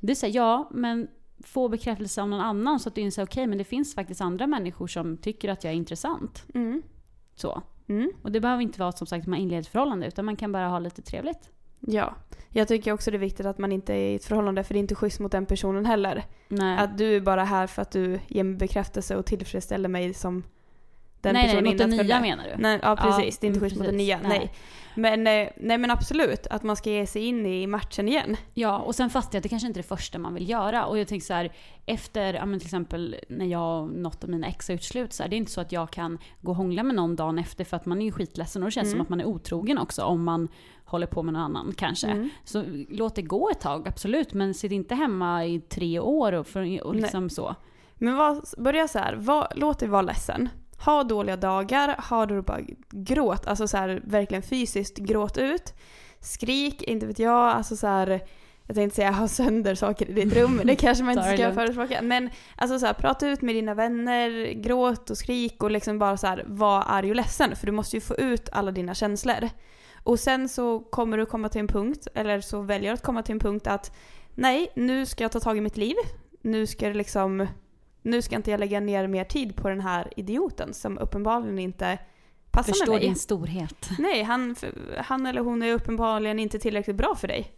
[0.00, 1.08] Det här, ja men
[1.40, 4.46] få bekräftelse av någon annan så att du inser okej men det finns faktiskt andra
[4.46, 6.44] människor som tycker att jag är intressant.
[6.54, 6.82] Mm.
[7.34, 7.62] Så.
[7.88, 8.12] Mm.
[8.22, 10.68] Och det behöver inte vara som sagt man inleder ett förhållande utan man kan bara
[10.68, 11.50] ha lite trevligt.
[11.86, 12.14] Ja.
[12.48, 14.78] Jag tycker också det är viktigt att man inte är i ett förhållande för det
[14.78, 16.24] är inte schysst mot den personen heller.
[16.48, 16.78] Nej.
[16.78, 20.42] Att du är bara här för att du ger mig bekräftelse och tillfredsställer mig som
[21.22, 22.62] den nej, nej, personen mot den nya menar du?
[22.62, 24.18] Nej, ja precis, det är inte mm, schysst mot den nya.
[24.22, 24.38] Nej.
[24.38, 24.52] Nej.
[24.94, 28.36] Men, eh, nej men absolut, att man ska ge sig in i matchen igen.
[28.54, 30.86] Ja, och sen fattar jag att det kanske inte är det första man vill göra.
[30.86, 31.52] Och jag tänker så här,
[31.86, 35.12] efter, ja men till exempel när jag och något av mina ex har gjort slut,
[35.12, 37.38] så här, det är inte så att jag kan gå och hångla med någon dagen
[37.38, 38.92] efter för att man är ju skitledsen och det känns Mm.
[38.96, 40.48] som att man är otrogen också om man
[40.84, 42.06] håller på med någon annan kanske.
[42.06, 42.30] Mm.
[42.44, 44.32] Så låt det gå ett tag, absolut.
[44.34, 47.54] Men sitt inte hemma i tre år och, för, och liksom så.
[47.94, 50.48] Men vad, börja så här, vad, låt dig vara ledsen.
[50.84, 55.74] Ha dåliga dagar, ha då bara gråt, alltså så här verkligen fysiskt gråt ut.
[56.20, 58.22] Skrik, inte vet jag, alltså så här
[58.66, 62.02] jag tänkte säga ha sönder saker i ditt rum, det kanske man inte ska förespråka.
[62.02, 66.16] Men alltså så här, prata ut med dina vänner, gråt och skrik och liksom bara
[66.16, 67.56] så här, var arg och ledsen.
[67.56, 69.48] För du måste ju få ut alla dina känslor.
[70.02, 73.22] Och sen så kommer du komma till en punkt, eller så väljer du att komma
[73.22, 73.96] till en punkt att
[74.34, 75.96] nej, nu ska jag ta tag i mitt liv.
[76.42, 77.46] Nu ska det liksom,
[78.02, 81.98] nu ska inte jag lägga ner mer tid på den här idioten som uppenbarligen inte
[82.50, 83.06] passar Förstår med mig.
[83.08, 83.90] din storhet.
[83.98, 84.56] Nej, han,
[84.96, 87.52] han eller hon är uppenbarligen inte tillräckligt bra för dig.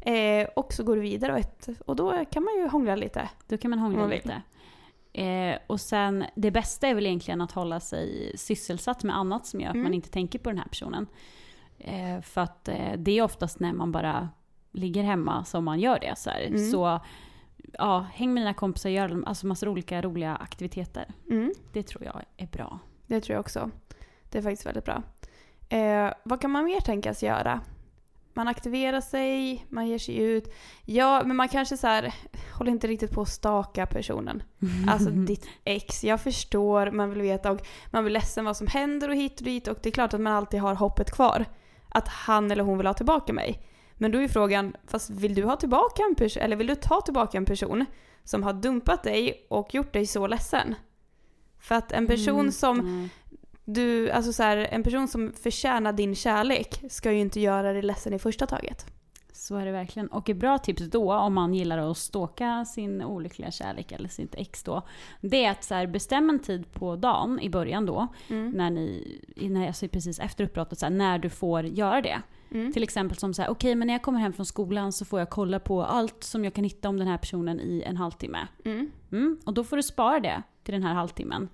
[0.00, 3.28] Eh, och så går du vidare och, ett, och då kan man ju hångla lite.
[3.48, 4.42] Då kan man hångla man lite.
[5.12, 9.60] Eh, och sen, det bästa är väl egentligen att hålla sig sysselsatt med annat som
[9.60, 9.84] gör att Mm.
[9.84, 11.06] man inte tänker på den här personen.
[11.78, 14.28] Eh, för att eh, det är oftast när man bara
[14.72, 16.14] ligger hemma som man gör det.
[16.16, 16.40] Så, här.
[16.46, 16.70] Mm.
[16.70, 17.00] så
[17.72, 21.06] ja, häng med dina kompisar och gör alltså massor olika roliga aktiviteter.
[21.30, 22.78] Mm, Det tror jag är bra.
[23.06, 23.70] det tror jag också.
[24.30, 25.02] Det är faktiskt väldigt bra.
[25.68, 27.60] Eh, vad kan man mer tänkas göra?
[28.34, 30.54] Man aktiverar sig, man ger sig ut.
[30.84, 32.14] Ja, men man kanske så här,
[32.58, 34.42] håller inte riktigt på att staka personen.
[34.88, 36.04] Alltså ditt ex.
[36.04, 39.44] Jag förstår, man vill veta och man blir ledsen vad som händer och hit och
[39.44, 41.44] dit och det är klart att man alltid har hoppet kvar.
[41.88, 43.62] Att han eller hon vill ha tillbaka mig.
[43.98, 47.00] Men då är frågan, fast vill du ha tillbaka en person, eller vill du ta
[47.00, 47.84] tillbaka en person
[48.24, 50.74] som har dumpat dig och gjort dig så ledsen?
[51.60, 53.08] För att en person Mm, som nej.
[53.64, 57.82] du, alltså så här, en person som förtjänar din kärlek ska ju inte göra dig
[57.82, 58.86] ledsen i första taget.
[59.48, 60.08] Så är det verkligen.
[60.08, 64.34] Och ett bra tips då, om man gillar att stalka sin olyckliga kärlek eller sitt
[64.34, 64.82] ex då,
[65.20, 68.50] det är att så här, bestäm en tid på dagen i början då, Mm.
[68.50, 72.22] när ni, när, alltså precis efter uppbrottet, så här, när du får göra det.
[72.50, 72.72] Mm.
[72.72, 75.18] Till exempel som så här, okej men när jag kommer hem från skolan så får
[75.18, 78.48] jag kolla på allt som jag kan hitta om den här personen i en halvtimme.
[78.64, 78.90] Mm.
[79.12, 81.48] Mm, och då får du spara det till den här halvtimmen.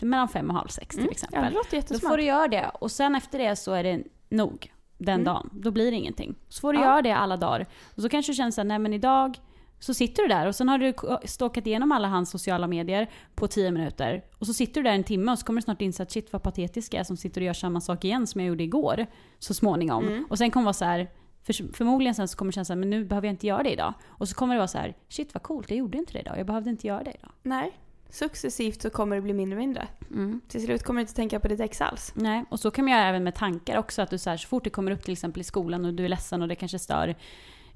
[0.00, 1.08] Mellan fem och halv sex till Mm.
[1.08, 1.44] Ja, exempel.
[1.44, 2.70] det låter Då får du göra det.
[2.80, 4.70] Och sen efter det så är det nog.
[4.98, 5.24] Den Mm.
[5.24, 5.50] dagen.
[5.52, 6.34] Då blir det ingenting.
[6.48, 6.84] Så får du Ja.
[6.84, 7.66] göra det alla dagar.
[7.96, 9.38] Och så kanske du känner såhär, nej men idag
[9.78, 10.92] så sitter du där och sen har du
[11.24, 14.24] stalkat igenom alla hans sociala medier på 10 minuter.
[14.38, 16.32] Och så sitter du där en timme och så kommer du snart inse att shit
[16.32, 19.06] vad patetisk jag är som sitter och gör samma sak igen som jag gjorde igår.
[19.38, 20.08] Så småningom.
[20.08, 20.26] Mm.
[20.30, 21.10] Och sen kommer det vara så här.
[21.42, 23.72] För, förmodligen sen så kommer du känna såhär, men nu behöver jag inte göra det
[23.72, 23.94] idag.
[24.06, 26.38] Och så kommer det vara så här, shit vad coolt, jag gjorde inte det idag.
[26.38, 27.30] Jag behövde inte göra det idag.
[27.42, 27.70] Nej.
[28.10, 29.88] Successivt så kommer det bli mindre och mindre.
[30.10, 30.40] Mm.
[30.48, 32.12] Till slut kommer du inte tänka på ditt ex alls.
[32.14, 34.02] Nej, och så kan man göra även med tankar också.
[34.02, 36.04] Att du så, här, så fort det kommer upp till exempel i skolan och du
[36.04, 37.08] är ledsen och det kanske stör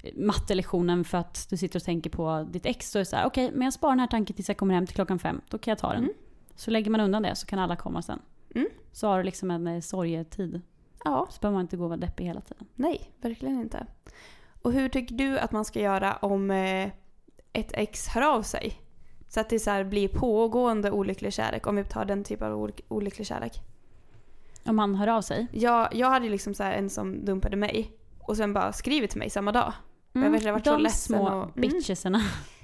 [0.03, 2.91] eh, mattelektionen för att du sitter och tänker på ditt ex.
[2.91, 4.73] Så är det så här, okej, men jag sparar den här tanken tills jag kommer
[4.73, 5.41] hem till klockan fem.
[5.49, 6.03] Då kan jag ta den.
[6.03, 6.13] Mm.
[6.55, 8.19] Så lägger man undan det så kan alla komma sen.
[8.55, 8.67] Mm.
[8.91, 10.61] Så har du liksom en eh, sorgetid.
[11.03, 12.67] Ja, Så behöver man inte gå och vara deppig hela tiden.
[12.75, 13.85] nej, verkligen inte.
[14.61, 16.89] Och hur tycker du att man ska göra om eh,
[17.53, 18.81] ett ex hör av sig?
[19.29, 22.59] Så att det så här blir pågående olycklig kärlek, om vi tar den typen av
[22.67, 23.59] olyck- olycklig kärlek.
[24.65, 25.47] Om han hör av sig.
[25.51, 29.19] Jag, jag hade liksom så här en som dumpade mig och sen bara skrivit till
[29.19, 29.73] mig samma dag.
[30.13, 31.69] Jag har verkligen varit så Mm, de små och- mm.
[31.69, 32.21] bitchesarna.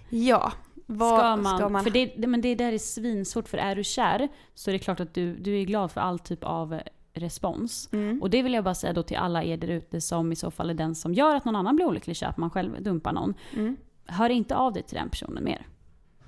[0.10, 0.51] Ja.
[0.86, 1.84] Vad ska man, ska man...
[1.84, 4.99] För det, men det där är svinsvårt, för är du kär så är det klart
[4.99, 6.80] att du, du är glad för all typ av
[7.13, 7.89] respons.
[7.91, 8.21] Mm.
[8.21, 10.51] Och det vill jag bara säga då till alla er där ute som i så
[10.51, 13.34] fall är den som gör att någon annan blir olycklig att man själv dumpar någon.
[13.54, 13.78] Mm.
[14.06, 15.67] Hör inte av dig till den personen mer.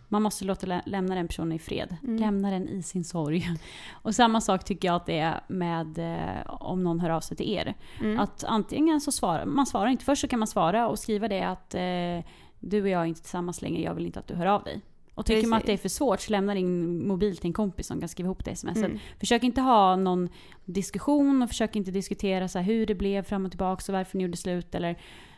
[0.07, 1.97] Man måste låta lä- lämna den personen i fred.
[2.03, 2.17] Mm.
[2.17, 3.47] Lämna den i sin sorg.
[3.91, 7.37] Och samma sak tycker jag att det är med eh, om någon hör av sig
[7.37, 7.75] till er.
[7.99, 8.19] Mm.
[8.19, 10.05] Att antingen så svarar man svarar inte.
[10.05, 13.21] Först så kan man svara och skriva det att eh, du och jag är inte
[13.21, 14.81] tillsammans längre, jag vill inte att du hör av dig.
[15.17, 17.87] Och tycker man att det är för svårt så lämna din mobil till en kompis
[17.87, 18.77] som kan skriva ihop det smset.
[18.77, 18.99] Mm.
[19.19, 20.29] Försök inte ha någon
[20.65, 24.23] diskussion och försök inte diskutera så hur det blev fram och tillbaka och varför ni
[24.23, 24.97] gjorde slut eller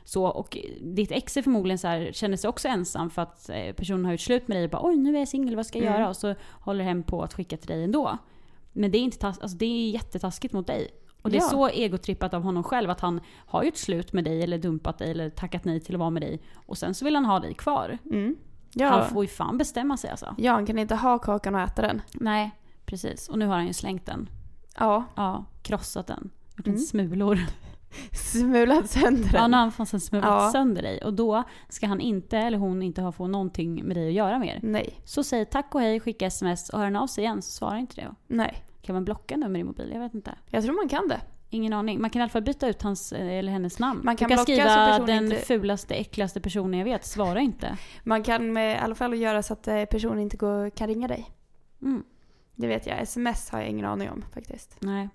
[0.10, 0.24] så.
[0.26, 4.06] Och ditt ex är förmodligen så här, känner sig också ensam för att eh, personen
[4.06, 5.88] har gjort slut med dig och bara oj nu är jag singel, vad ska jag
[5.88, 6.00] Mm.
[6.00, 6.10] göra?
[6.10, 8.18] Och så håller hem på att skicka till dig ändå.
[8.74, 10.88] Men det är, inte tas- alltså, det är jättetaskigt mot dig.
[11.22, 11.48] Och det är Ja.
[11.50, 15.12] så egotrippat av honom själv att han har gjort slut med dig eller dumpat dig
[15.12, 16.42] eller tackat nej till att vara med dig.
[16.54, 17.98] Och sen så vill han ha dig kvar.
[18.06, 18.36] Mm.
[18.74, 18.88] Ja.
[18.90, 20.36] Han får ju fan bestämma sig alltså.
[20.38, 22.02] ja, han kan inte ha kakan och äta den.
[22.14, 22.52] Nej,
[22.86, 23.30] precis.
[23.30, 24.30] Och nu har han ju slängt den.
[24.78, 26.30] Ja, Ja, krossat den.
[26.58, 26.80] Gjort Mm.
[26.80, 27.40] smulor.
[28.14, 29.52] Smulat sönder Ja, den.
[29.52, 30.50] nu har han fan smulat Ja.
[30.52, 30.98] sönder dig.
[31.04, 34.40] Och då ska han inte, eller hon inte ha få någonting med dig att göra
[34.40, 34.60] mer.
[34.64, 37.52] Nej, Så säg tack och hej, skicka sms och hör han av sig igen så
[37.52, 38.16] svara inte det.
[38.28, 38.64] nej.
[38.82, 39.90] Kan man blocka nummer i mobil?
[39.94, 40.36] Jag vet inte.
[40.48, 41.22] Jag tror man kan det.
[41.50, 42.02] Ingen aning.
[42.02, 44.02] Man kan i alla fall byta ut hans eh, eller hennes namn.
[44.04, 47.06] Man kan du kan skriva den inte- fulaste, äckligaste personen jag vet.
[47.06, 47.78] Svara inte.
[48.04, 51.30] Man kan i alla fall göra så att eh, personen inte går, kan ringa dig.
[51.82, 52.04] Mm.
[52.56, 53.02] Det vet jag.
[53.02, 54.78] Sms har jag ingen aning om faktiskt.
[54.80, 55.10] Nej.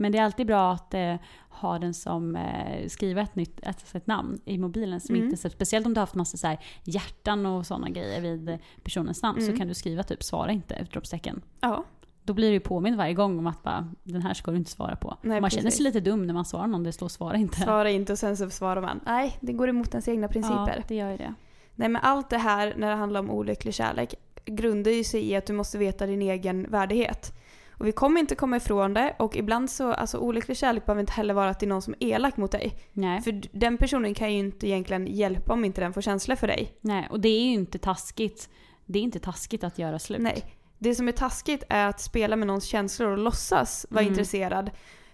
[0.00, 1.14] Men det är alltid bra att eh,
[1.48, 5.00] ha den som eh, skriver ett nytt ett, ett namn i mobilen.
[5.00, 5.26] Som Mm.
[5.26, 8.58] inte, så- speciellt om du har haft massa så här hjärtan och sådana grejer vid
[8.84, 9.38] personens namn.
[9.38, 9.50] Mm.
[9.52, 11.42] Så kan du skriva typ svara inte, utropstecken.
[11.60, 11.84] Ja.
[12.22, 14.70] Då blir du ju påmind varje gång om att bara, den här ska du inte
[14.70, 15.16] svara på.
[15.22, 15.76] Nej, man känner precis.
[15.76, 17.60] sig lite dum när man svarar någon det står svara inte.
[17.60, 19.00] Svara inte och sen så svarar man.
[19.06, 20.74] Nej, det går emot ens egna principer.
[20.76, 21.34] Ja, det gör ju det.
[21.74, 25.36] Nej men allt det här när det handlar om olycklig kärlek grundar ju sig i
[25.36, 27.32] att du måste veta din egen värdighet.
[27.80, 31.12] Och vi kommer inte komma ifrån det och ibland så, alltså olycklig kärlek behöver inte
[31.12, 32.76] heller vara att det är någon som är elak mot dig.
[32.92, 33.20] Nej.
[33.22, 36.72] För den personen kan ju inte egentligen hjälpa om inte den får känslor för dig.
[36.80, 38.48] Nej, och det är ju inte taskigt.
[38.86, 40.20] Det är inte taskigt att göra slut.
[40.20, 40.44] Nej.
[40.78, 44.12] Det som är taskigt är att spela med någons känslor och låtsas vara Mm.
[44.12, 44.70] intresserad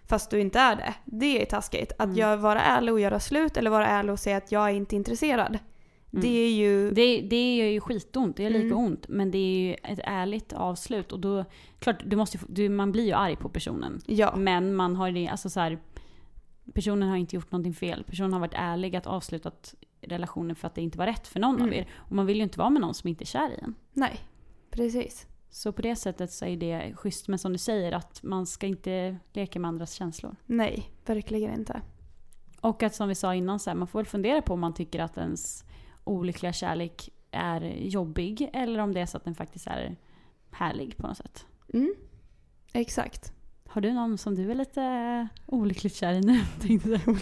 [0.08, 0.94] fast du inte är det.
[1.04, 1.92] Det är taskigt.
[1.98, 2.40] Att Mm.
[2.40, 5.58] vara ärlig och göra slut eller vara ärlig och säga att jag är inte intresserad.
[6.22, 6.82] Det är ju...
[6.82, 6.94] Mm.
[6.94, 8.78] Det, det är ju skitont, det är lika Mm.
[8.78, 9.08] ont.
[9.08, 11.12] Men det är ju ett ärligt avslut.
[11.12, 11.44] Och då,
[11.78, 14.00] klart, du måste, du, man blir ju arg på personen.
[14.06, 14.36] Ja.
[14.36, 15.78] Men man har det, alltså så här,
[16.74, 18.04] Personen har inte gjort någonting fel.
[18.04, 21.54] Personen har varit ärlig att avslutat relationen för att det inte var rätt för någon
[21.54, 21.72] av Mm.
[21.74, 21.88] er.
[21.94, 23.74] Och man vill ju inte vara med någon som inte är kär i en.
[23.92, 24.18] Nej.
[24.70, 25.26] Precis.
[25.50, 27.28] Så på det sättet så är det schysst.
[27.28, 30.36] Men som du säger, att man ska inte leka med andras känslor.
[30.46, 31.80] Nej, verkligen inte.
[32.60, 34.74] Och att som vi sa innan, så här, man får väl fundera på om man
[34.74, 35.64] tycker att ens
[36.06, 38.50] olyckliga kärlek är jobbig.
[38.52, 39.96] Eller om det är så att den faktiskt är
[40.50, 41.46] härlig på något sätt.
[41.74, 41.94] Mm.
[42.72, 43.32] Exakt.
[43.68, 46.40] Har du någon som du är lite olyckligt kär i nu?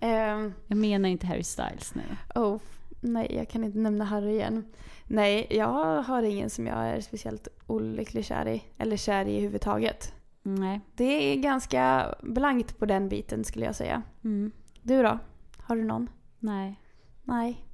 [0.00, 2.02] Ehm, jag menar inte Harry Styles nu.
[2.34, 2.60] oh,
[3.00, 4.64] nej, jag kan inte nämna Harry igen.
[5.04, 8.64] Nej, jag har ingen som jag är speciellt olycklig kär i.
[8.78, 10.14] Eller kär i överhuvudtaget.
[10.42, 10.80] Nej.
[10.94, 14.02] Det är ganska blankt på den biten skulle jag säga.
[14.24, 14.52] Mm.
[14.82, 15.18] Du då?
[15.56, 16.10] Har du någon?
[16.38, 16.80] Nej.
[17.24, 17.67] Nej.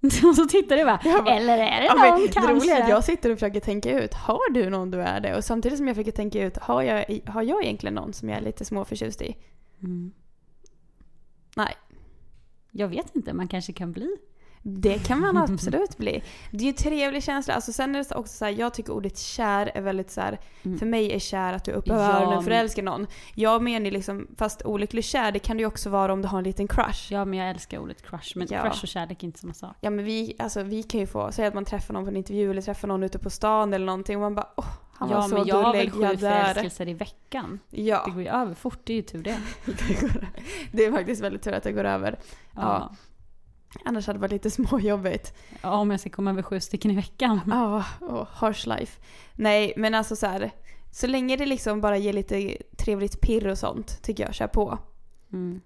[0.28, 2.52] Och så tittar du bara, bara, eller är det Ja, någon det kanske?
[2.52, 5.36] roliga är att jag sitter och försöker tänka ut, har du någon du är det?
[5.36, 8.38] Och samtidigt som jag försöker tänka ut, har jag, har jag egentligen någon som jag
[8.38, 9.36] är lite småförtjust i?
[9.82, 10.12] Mm.
[11.56, 11.74] Nej.
[12.70, 14.16] Jag vet inte, man kanske kan bli.
[14.68, 16.22] Det kan man absolut bli.
[16.50, 17.54] Det är ju en trevlig känsla.
[17.54, 20.38] Alltså sen är det också så här, jag tycker ordet kär är väldigt så här,
[20.62, 20.78] Mm.
[20.78, 23.06] för mig är kär att du är uppe över Ja, öronen och förälskar någon.
[23.34, 26.38] Jag menar liksom, fast olycklig kär det kan det ju också vara om du har
[26.38, 27.12] en liten crush.
[27.12, 28.32] Ja, men jag älskar ordet crush.
[28.38, 28.62] Men Ja.
[28.62, 29.76] crush och kärlek är inte samma sak.
[29.80, 32.16] Ja men vi, alltså, vi kan ju få, säga att man träffar någon på en
[32.16, 35.16] intervju eller träffar någon ute på stan eller någonting och man bara åh, han var
[35.16, 37.58] ja, så men jag har väl sju förälskelser i veckan.
[37.70, 39.38] Det Ja, går ju över fort, det är ju tur det.
[40.72, 42.18] det är faktiskt väldigt tur att det går över.
[42.54, 42.94] Ja.
[43.84, 45.34] Annars hade det varit lite småjobbigt.
[45.62, 45.74] ja.
[45.76, 47.40] Om jag ska komma över sju stycken i veckan.
[47.46, 49.00] Ja, oh, harsh life.
[49.34, 50.50] Nej, men alltså så här.
[50.90, 54.78] Så länge det liksom bara ger lite trevligt pirr och sånt tycker jag, kör på.
[55.32, 55.60] Mm.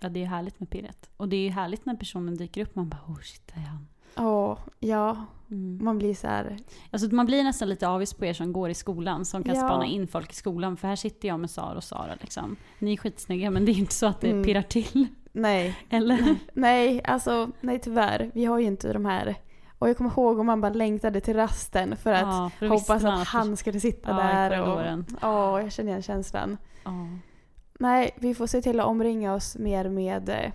[0.00, 1.10] Ja, det är härligt med pirret.
[1.16, 3.66] Och det är ju härligt när personen dyker upp man bara oh shit, där är
[3.66, 3.86] han.
[4.16, 5.26] Åh, ja.
[5.50, 5.78] Mm.
[5.84, 6.56] Man blir så här.
[6.90, 9.60] Alltså man blir nästan lite avis på er som går i skolan, som kan Ja.
[9.60, 10.76] spana in folk i skolan.
[10.76, 12.56] För här sitter jag med Sara och Sara liksom.
[12.78, 14.44] Ni är skitsnygga men det är inte så att det Mm.
[14.44, 15.06] pirrar till.
[15.32, 16.36] Nej, Eller?
[16.52, 18.30] nej, alltså nej tyvärr.
[18.34, 19.34] Vi har ju inte de här.
[19.78, 23.04] Och jag kommer ihåg om man bara längtade till rasten för att Ja, för hoppas
[23.04, 24.60] att han skulle sitta Ja, där.
[24.60, 26.56] Och, åh, jag känner igen känslan.
[26.84, 26.90] Ja.
[27.78, 30.52] Nej, vi får se till att omringa oss mer med, eh,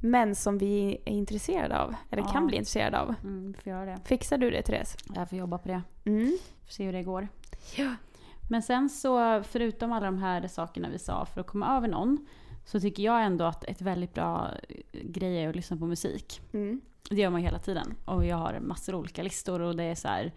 [0.00, 1.94] men som vi är intresserade av.
[2.10, 2.46] Eller kan Ja.
[2.46, 3.14] bli intresserade av.
[3.22, 3.98] Mm, det.
[4.04, 4.96] Fixar du det Therese?
[5.14, 5.82] Jag får jobba på det.
[6.04, 6.38] Mm.
[6.66, 7.28] Får se hur det går.
[7.76, 7.94] Ja.
[8.50, 12.26] Men sen så, förutom alla de här sakerna vi sa för att komma över någon,
[12.64, 16.40] så tycker jag ändå att ett väldigt bra eh, grej är att lyssna på musik.
[16.52, 16.80] Mm.
[17.10, 17.94] Det gör man hela tiden.
[18.04, 20.32] Och jag har massor av olika listor och det är så här,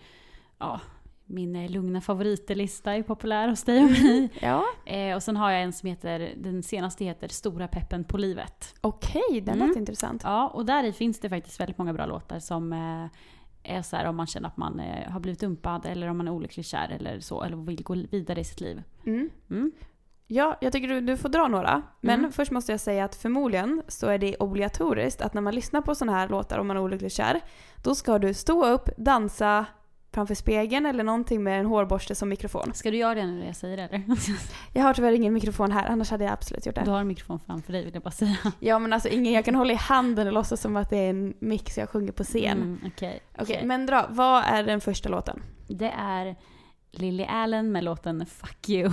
[0.58, 0.80] ja,
[1.26, 4.30] min eh, lugna favoriterlista är populär hos dig och mig.
[4.42, 8.18] Ja, Eh, och sen har jag en som heter, den senaste heter Stora peppen på
[8.18, 8.76] livet.
[8.82, 9.68] okej, den Mm.
[9.68, 10.22] lät intressant.
[10.24, 13.08] Ja, och där finns det faktiskt väldigt många bra låtar som eh,
[13.64, 16.28] är så här om man känner att man eh, har blivit dumpad eller om man
[16.28, 18.84] är olyckligt kär eller så, eller vill gå vidare i sitt liv.
[19.06, 19.30] Mm.
[19.50, 19.72] Mm.
[20.28, 21.82] Ja, jag tycker du, du får dra några.
[22.02, 22.32] Men Mm.
[22.32, 25.96] först måste jag säga att förmodligen så är det obligatoriskt att när man lyssnar på
[25.96, 27.42] sådana här låtar om man är olyckligt kär,
[27.84, 29.66] då ska du stå upp, dansa
[30.14, 32.72] framför spegeln eller någonting med en hårborste som mikrofon.
[32.74, 34.04] Ska du göra det när jag säger det eller?
[34.74, 36.92] Jag har tyvärr ingen mikrofon här, annars hade jag absolut gjort Du det.
[36.92, 38.38] har en mikrofon framför dig vill jag bara säga.
[38.60, 41.10] Ja men alltså ingen jag kan hålla i handen och låtsas som att det är
[41.10, 42.58] en mix jag sjunger på scen.
[42.58, 43.20] Mm, Okej.
[43.38, 44.06] Okej, men dra.
[44.10, 45.42] Vad är den första låten?
[45.68, 46.36] Det är
[46.92, 48.92] Lily Allen med låten Fuck You.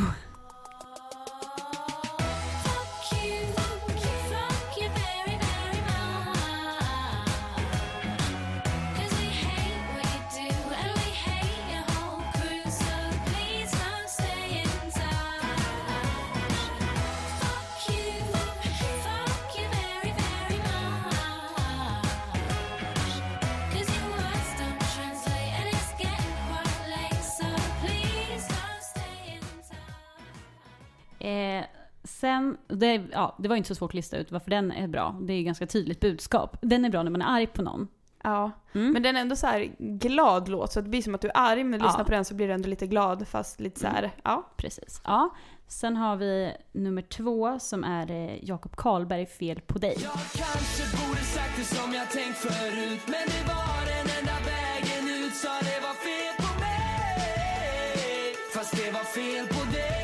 [31.27, 31.65] Eh,
[32.05, 35.17] sen, det, ja, det var inte så svårt att lista ut varför den är bra.
[35.23, 36.57] Det är ju ganska tydligt budskap.
[36.63, 37.89] Den är bra när man är arg på någon.
[38.25, 38.93] Ja, Mm.
[38.93, 41.37] men den är ändå så här glad låt så det blir som att du är
[41.37, 41.87] arg men Ja.
[41.87, 44.49] lyssnar på den så blir du ändå lite glad fast lite så här, ja.
[44.57, 45.01] Precis.
[45.05, 45.35] Ja.
[45.69, 49.95] Sen har vi nummer två som är eh, Jakob Karlberg, Fel på dig.
[50.03, 55.25] Jag kanske borde sagt det som jag tänkt förut Men det var den enda vägen
[55.25, 60.02] ut Så det var fel på mig Fast det var fel på dig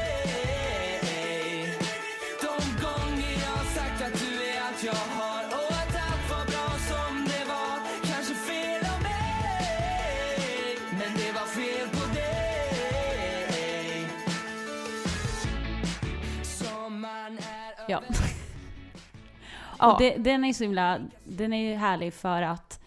[18.08, 18.14] Ja.
[19.80, 19.96] Ja.
[19.98, 22.80] Det, den är så himla, den är ju härlig för att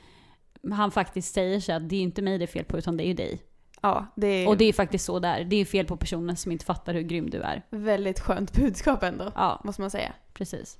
[0.71, 3.03] han faktiskt säger så att det är inte mig det är fel på utan det
[3.03, 3.41] är ju dig.
[3.81, 5.43] ja, det är Och det är faktiskt så där.
[5.43, 7.65] Det är fel på personen som inte fattar hur grym du är.
[7.69, 9.31] väldigt skönt budskap ändå.
[9.35, 10.13] Ja, Måste man säga.
[10.33, 10.77] precis.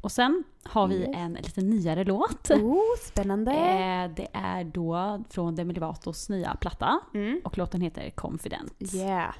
[0.00, 2.50] Och sen har vi en lite nyare låt.
[2.50, 3.52] Oh, spännande.
[3.56, 7.00] Eh, det är då från Demi Lovato's nya platta.
[7.14, 7.40] Mm.
[7.44, 8.94] Och låten heter Confident.
[8.94, 9.34] Yeah.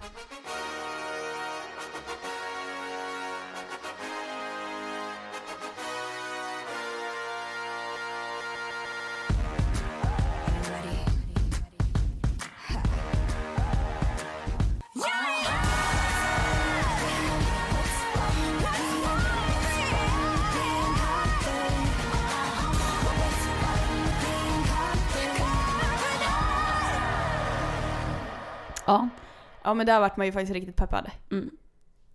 [29.66, 31.10] Ja men där vart man ju faktiskt riktigt peppad.
[31.30, 31.50] Mm.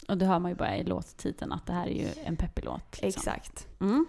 [0.07, 2.65] Och det hör man ju bara i låttiteln att det här är ju en peppig
[2.65, 3.01] låt.
[3.01, 3.07] liksom.
[3.07, 3.67] Exakt.
[3.81, 4.05] Mm.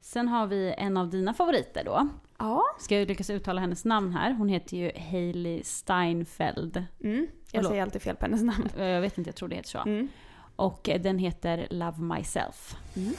[0.00, 2.08] Sen har vi en av dina favoriter då.
[2.38, 2.62] Ja.
[2.78, 4.32] Ska jag lyckas uttala hennes namn här?
[4.32, 6.84] Hon heter ju Hailey Steinfeld.
[7.04, 7.16] Mm.
[7.20, 7.68] Jag Förlåt.
[7.70, 8.68] säger alltid fel på hennes namn.
[8.76, 9.78] Jag vet inte, jag tror det heter så.
[9.78, 10.08] Mm.
[10.56, 12.76] Och eh, den heter Love Myself.
[12.94, 13.16] I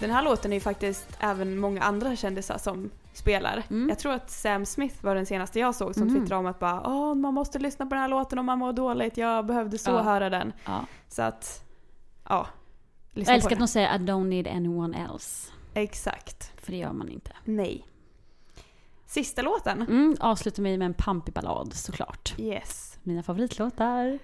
[0.00, 3.62] Den här låten är ju faktiskt även många andra kändisar som spelar.
[3.70, 3.88] Mm.
[3.88, 6.14] Jag tror att Sam Smith var den senaste jag såg som Mm.
[6.14, 8.72] twittrade om att bara Åh, man måste lyssna på den här låten om man mår
[8.72, 9.16] dåligt.
[9.16, 10.02] Jag behövde så Ja.
[10.02, 10.52] höra den.
[10.64, 10.84] Ja.
[11.08, 11.64] Så att,
[12.28, 12.46] ja.
[13.14, 15.50] Jag älskar att de säger I don't need anyone else.
[15.74, 16.52] Exakt.
[16.64, 17.30] För det gör man inte.
[17.44, 17.86] Nej.
[19.06, 19.82] Sista låten.
[19.82, 22.34] Mm, avslutar mig med en pampig ballad såklart.
[22.38, 22.98] Yes.
[23.02, 24.18] Mina favoritlåtar.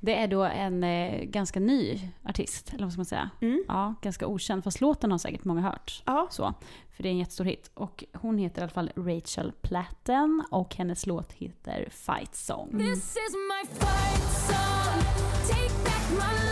[0.00, 3.30] Det är då en eh, ganska ny artist, eller vad ska man säga?
[3.40, 3.64] Mm.
[3.68, 4.64] Ja, ganska okänd.
[4.64, 6.02] Fast låten har säkert många hört.
[6.06, 6.26] Ja.
[6.30, 6.54] Så,
[6.96, 7.70] för det är en jättestor hit.
[7.74, 12.78] Och hon heter i alla fall Rachel Platten och hennes låt heter Fight Song.
[12.78, 15.02] This is my fight song.
[15.48, 16.49] Take back my life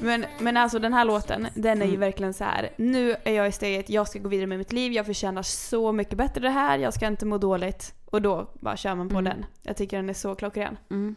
[0.00, 2.00] Men, men alltså den här låten, den är ju Mm.
[2.00, 2.70] verkligen så här.
[2.76, 5.92] nu är jag i steget, jag ska gå vidare med mitt liv, jag förtjänar så
[5.92, 7.94] mycket bättre det här, jag ska inte må dåligt.
[8.04, 9.24] Och då bara kör man på Mm.
[9.24, 9.44] den.
[9.62, 10.78] Jag tycker den är så klockren.
[10.90, 11.16] Mm.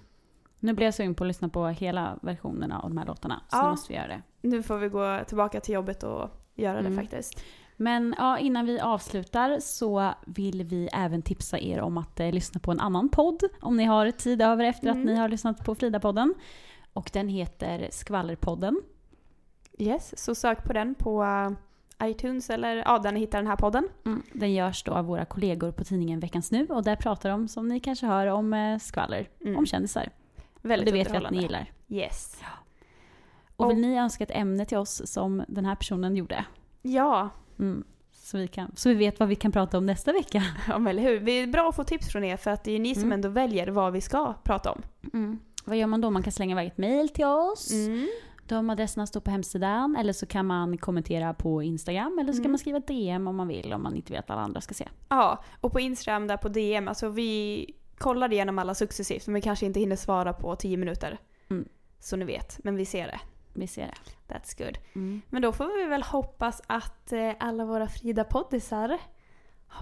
[0.60, 3.42] Nu blir jag sugen på att lyssna på hela versionerna av de här låtarna.
[3.50, 3.64] Så Ja.
[3.64, 4.22] nu måste vi göra det.
[4.42, 6.98] Nu får vi gå tillbaka till jobbet och göra det Mm.
[7.00, 7.44] faktiskt.
[7.78, 12.60] Men ja, innan vi avslutar så vill vi även tipsa er om att eh, lyssna
[12.60, 15.00] på en annan podd om ni har tid över efter Mm.
[15.00, 16.34] att ni har lyssnat på Frida-podden.
[16.94, 18.82] Och den heter Skvallerpodden.
[19.78, 21.52] Yes, så sök på den på uh,
[22.10, 23.88] iTunes eller ja, där ni hittar den här podden.
[24.06, 24.24] Mm.
[24.34, 27.68] Den görs då av våra kollegor på tidningen Veckans Nu och där pratar de, som
[27.68, 29.58] ni kanske hör, om eh, skvaller, Mm.
[29.58, 30.10] om kändisar.
[30.54, 31.72] Och Väldigt det vet vi att ni gillar.
[31.90, 32.42] Yes.
[33.56, 36.46] Och vill Och- ni önska ett ämne till oss som den här personen gjorde?
[36.82, 37.30] Ja,
[37.60, 37.84] Mm.
[38.12, 40.44] Så, vi kan, så vi vet vad vi kan prata om nästa vecka.
[40.68, 41.20] ja men eller hur.
[41.20, 43.12] Det är bra att få tips från er för att det är ni som Mm.
[43.12, 44.82] ändå väljer vad vi ska prata om.
[45.64, 46.10] Vad gör man då?
[46.10, 47.72] Man kan slänga iväg ett mail till oss.
[47.72, 48.08] Mm.
[48.48, 49.96] De adresserna står på hemsidan.
[49.96, 52.20] Eller så kan man kommentera på Instagram.
[52.20, 52.52] Eller så kan Mm.
[52.52, 53.74] man skriva DM om man vill.
[53.74, 54.88] Om man inte vill att alla andra ska se.
[55.10, 57.66] Ja, och på Instagram där på DM, alltså vi
[57.98, 61.18] kollar igenom alla successivt men vi kanske inte hinner svara på 10 minuter.
[61.50, 61.68] Mm.
[62.00, 63.20] Så ni vet, men vi ser det.
[63.54, 64.34] Vi ser det.
[64.34, 64.78] That's good.
[64.96, 65.22] Mm.
[65.30, 68.98] Men då får vi väl hoppas att eh, alla våra Frida-poddisar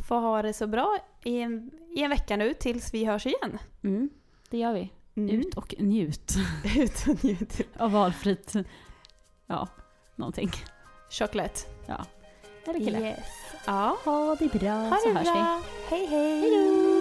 [0.08, 3.58] får ha det så bra i en, i en vecka nu tills vi hörs igen.
[3.84, 4.10] Mm.
[4.50, 4.92] Det gör vi.
[5.18, 5.30] Mm.
[5.40, 6.36] Ut och njut
[6.78, 7.60] Ut och njut.
[7.78, 8.54] av valfritt,
[9.48, 9.68] ja,
[10.16, 10.52] någonting.
[11.10, 11.60] Chocolate.
[11.86, 12.06] Ja.
[12.68, 13.00] Eller kille.
[13.00, 13.20] Yes.
[13.66, 13.98] Ja.
[14.06, 15.32] Ha det bra Ha så det hörs vi.
[15.32, 15.62] bra.
[15.90, 16.40] Hej hej.
[16.42, 17.01] Hej då!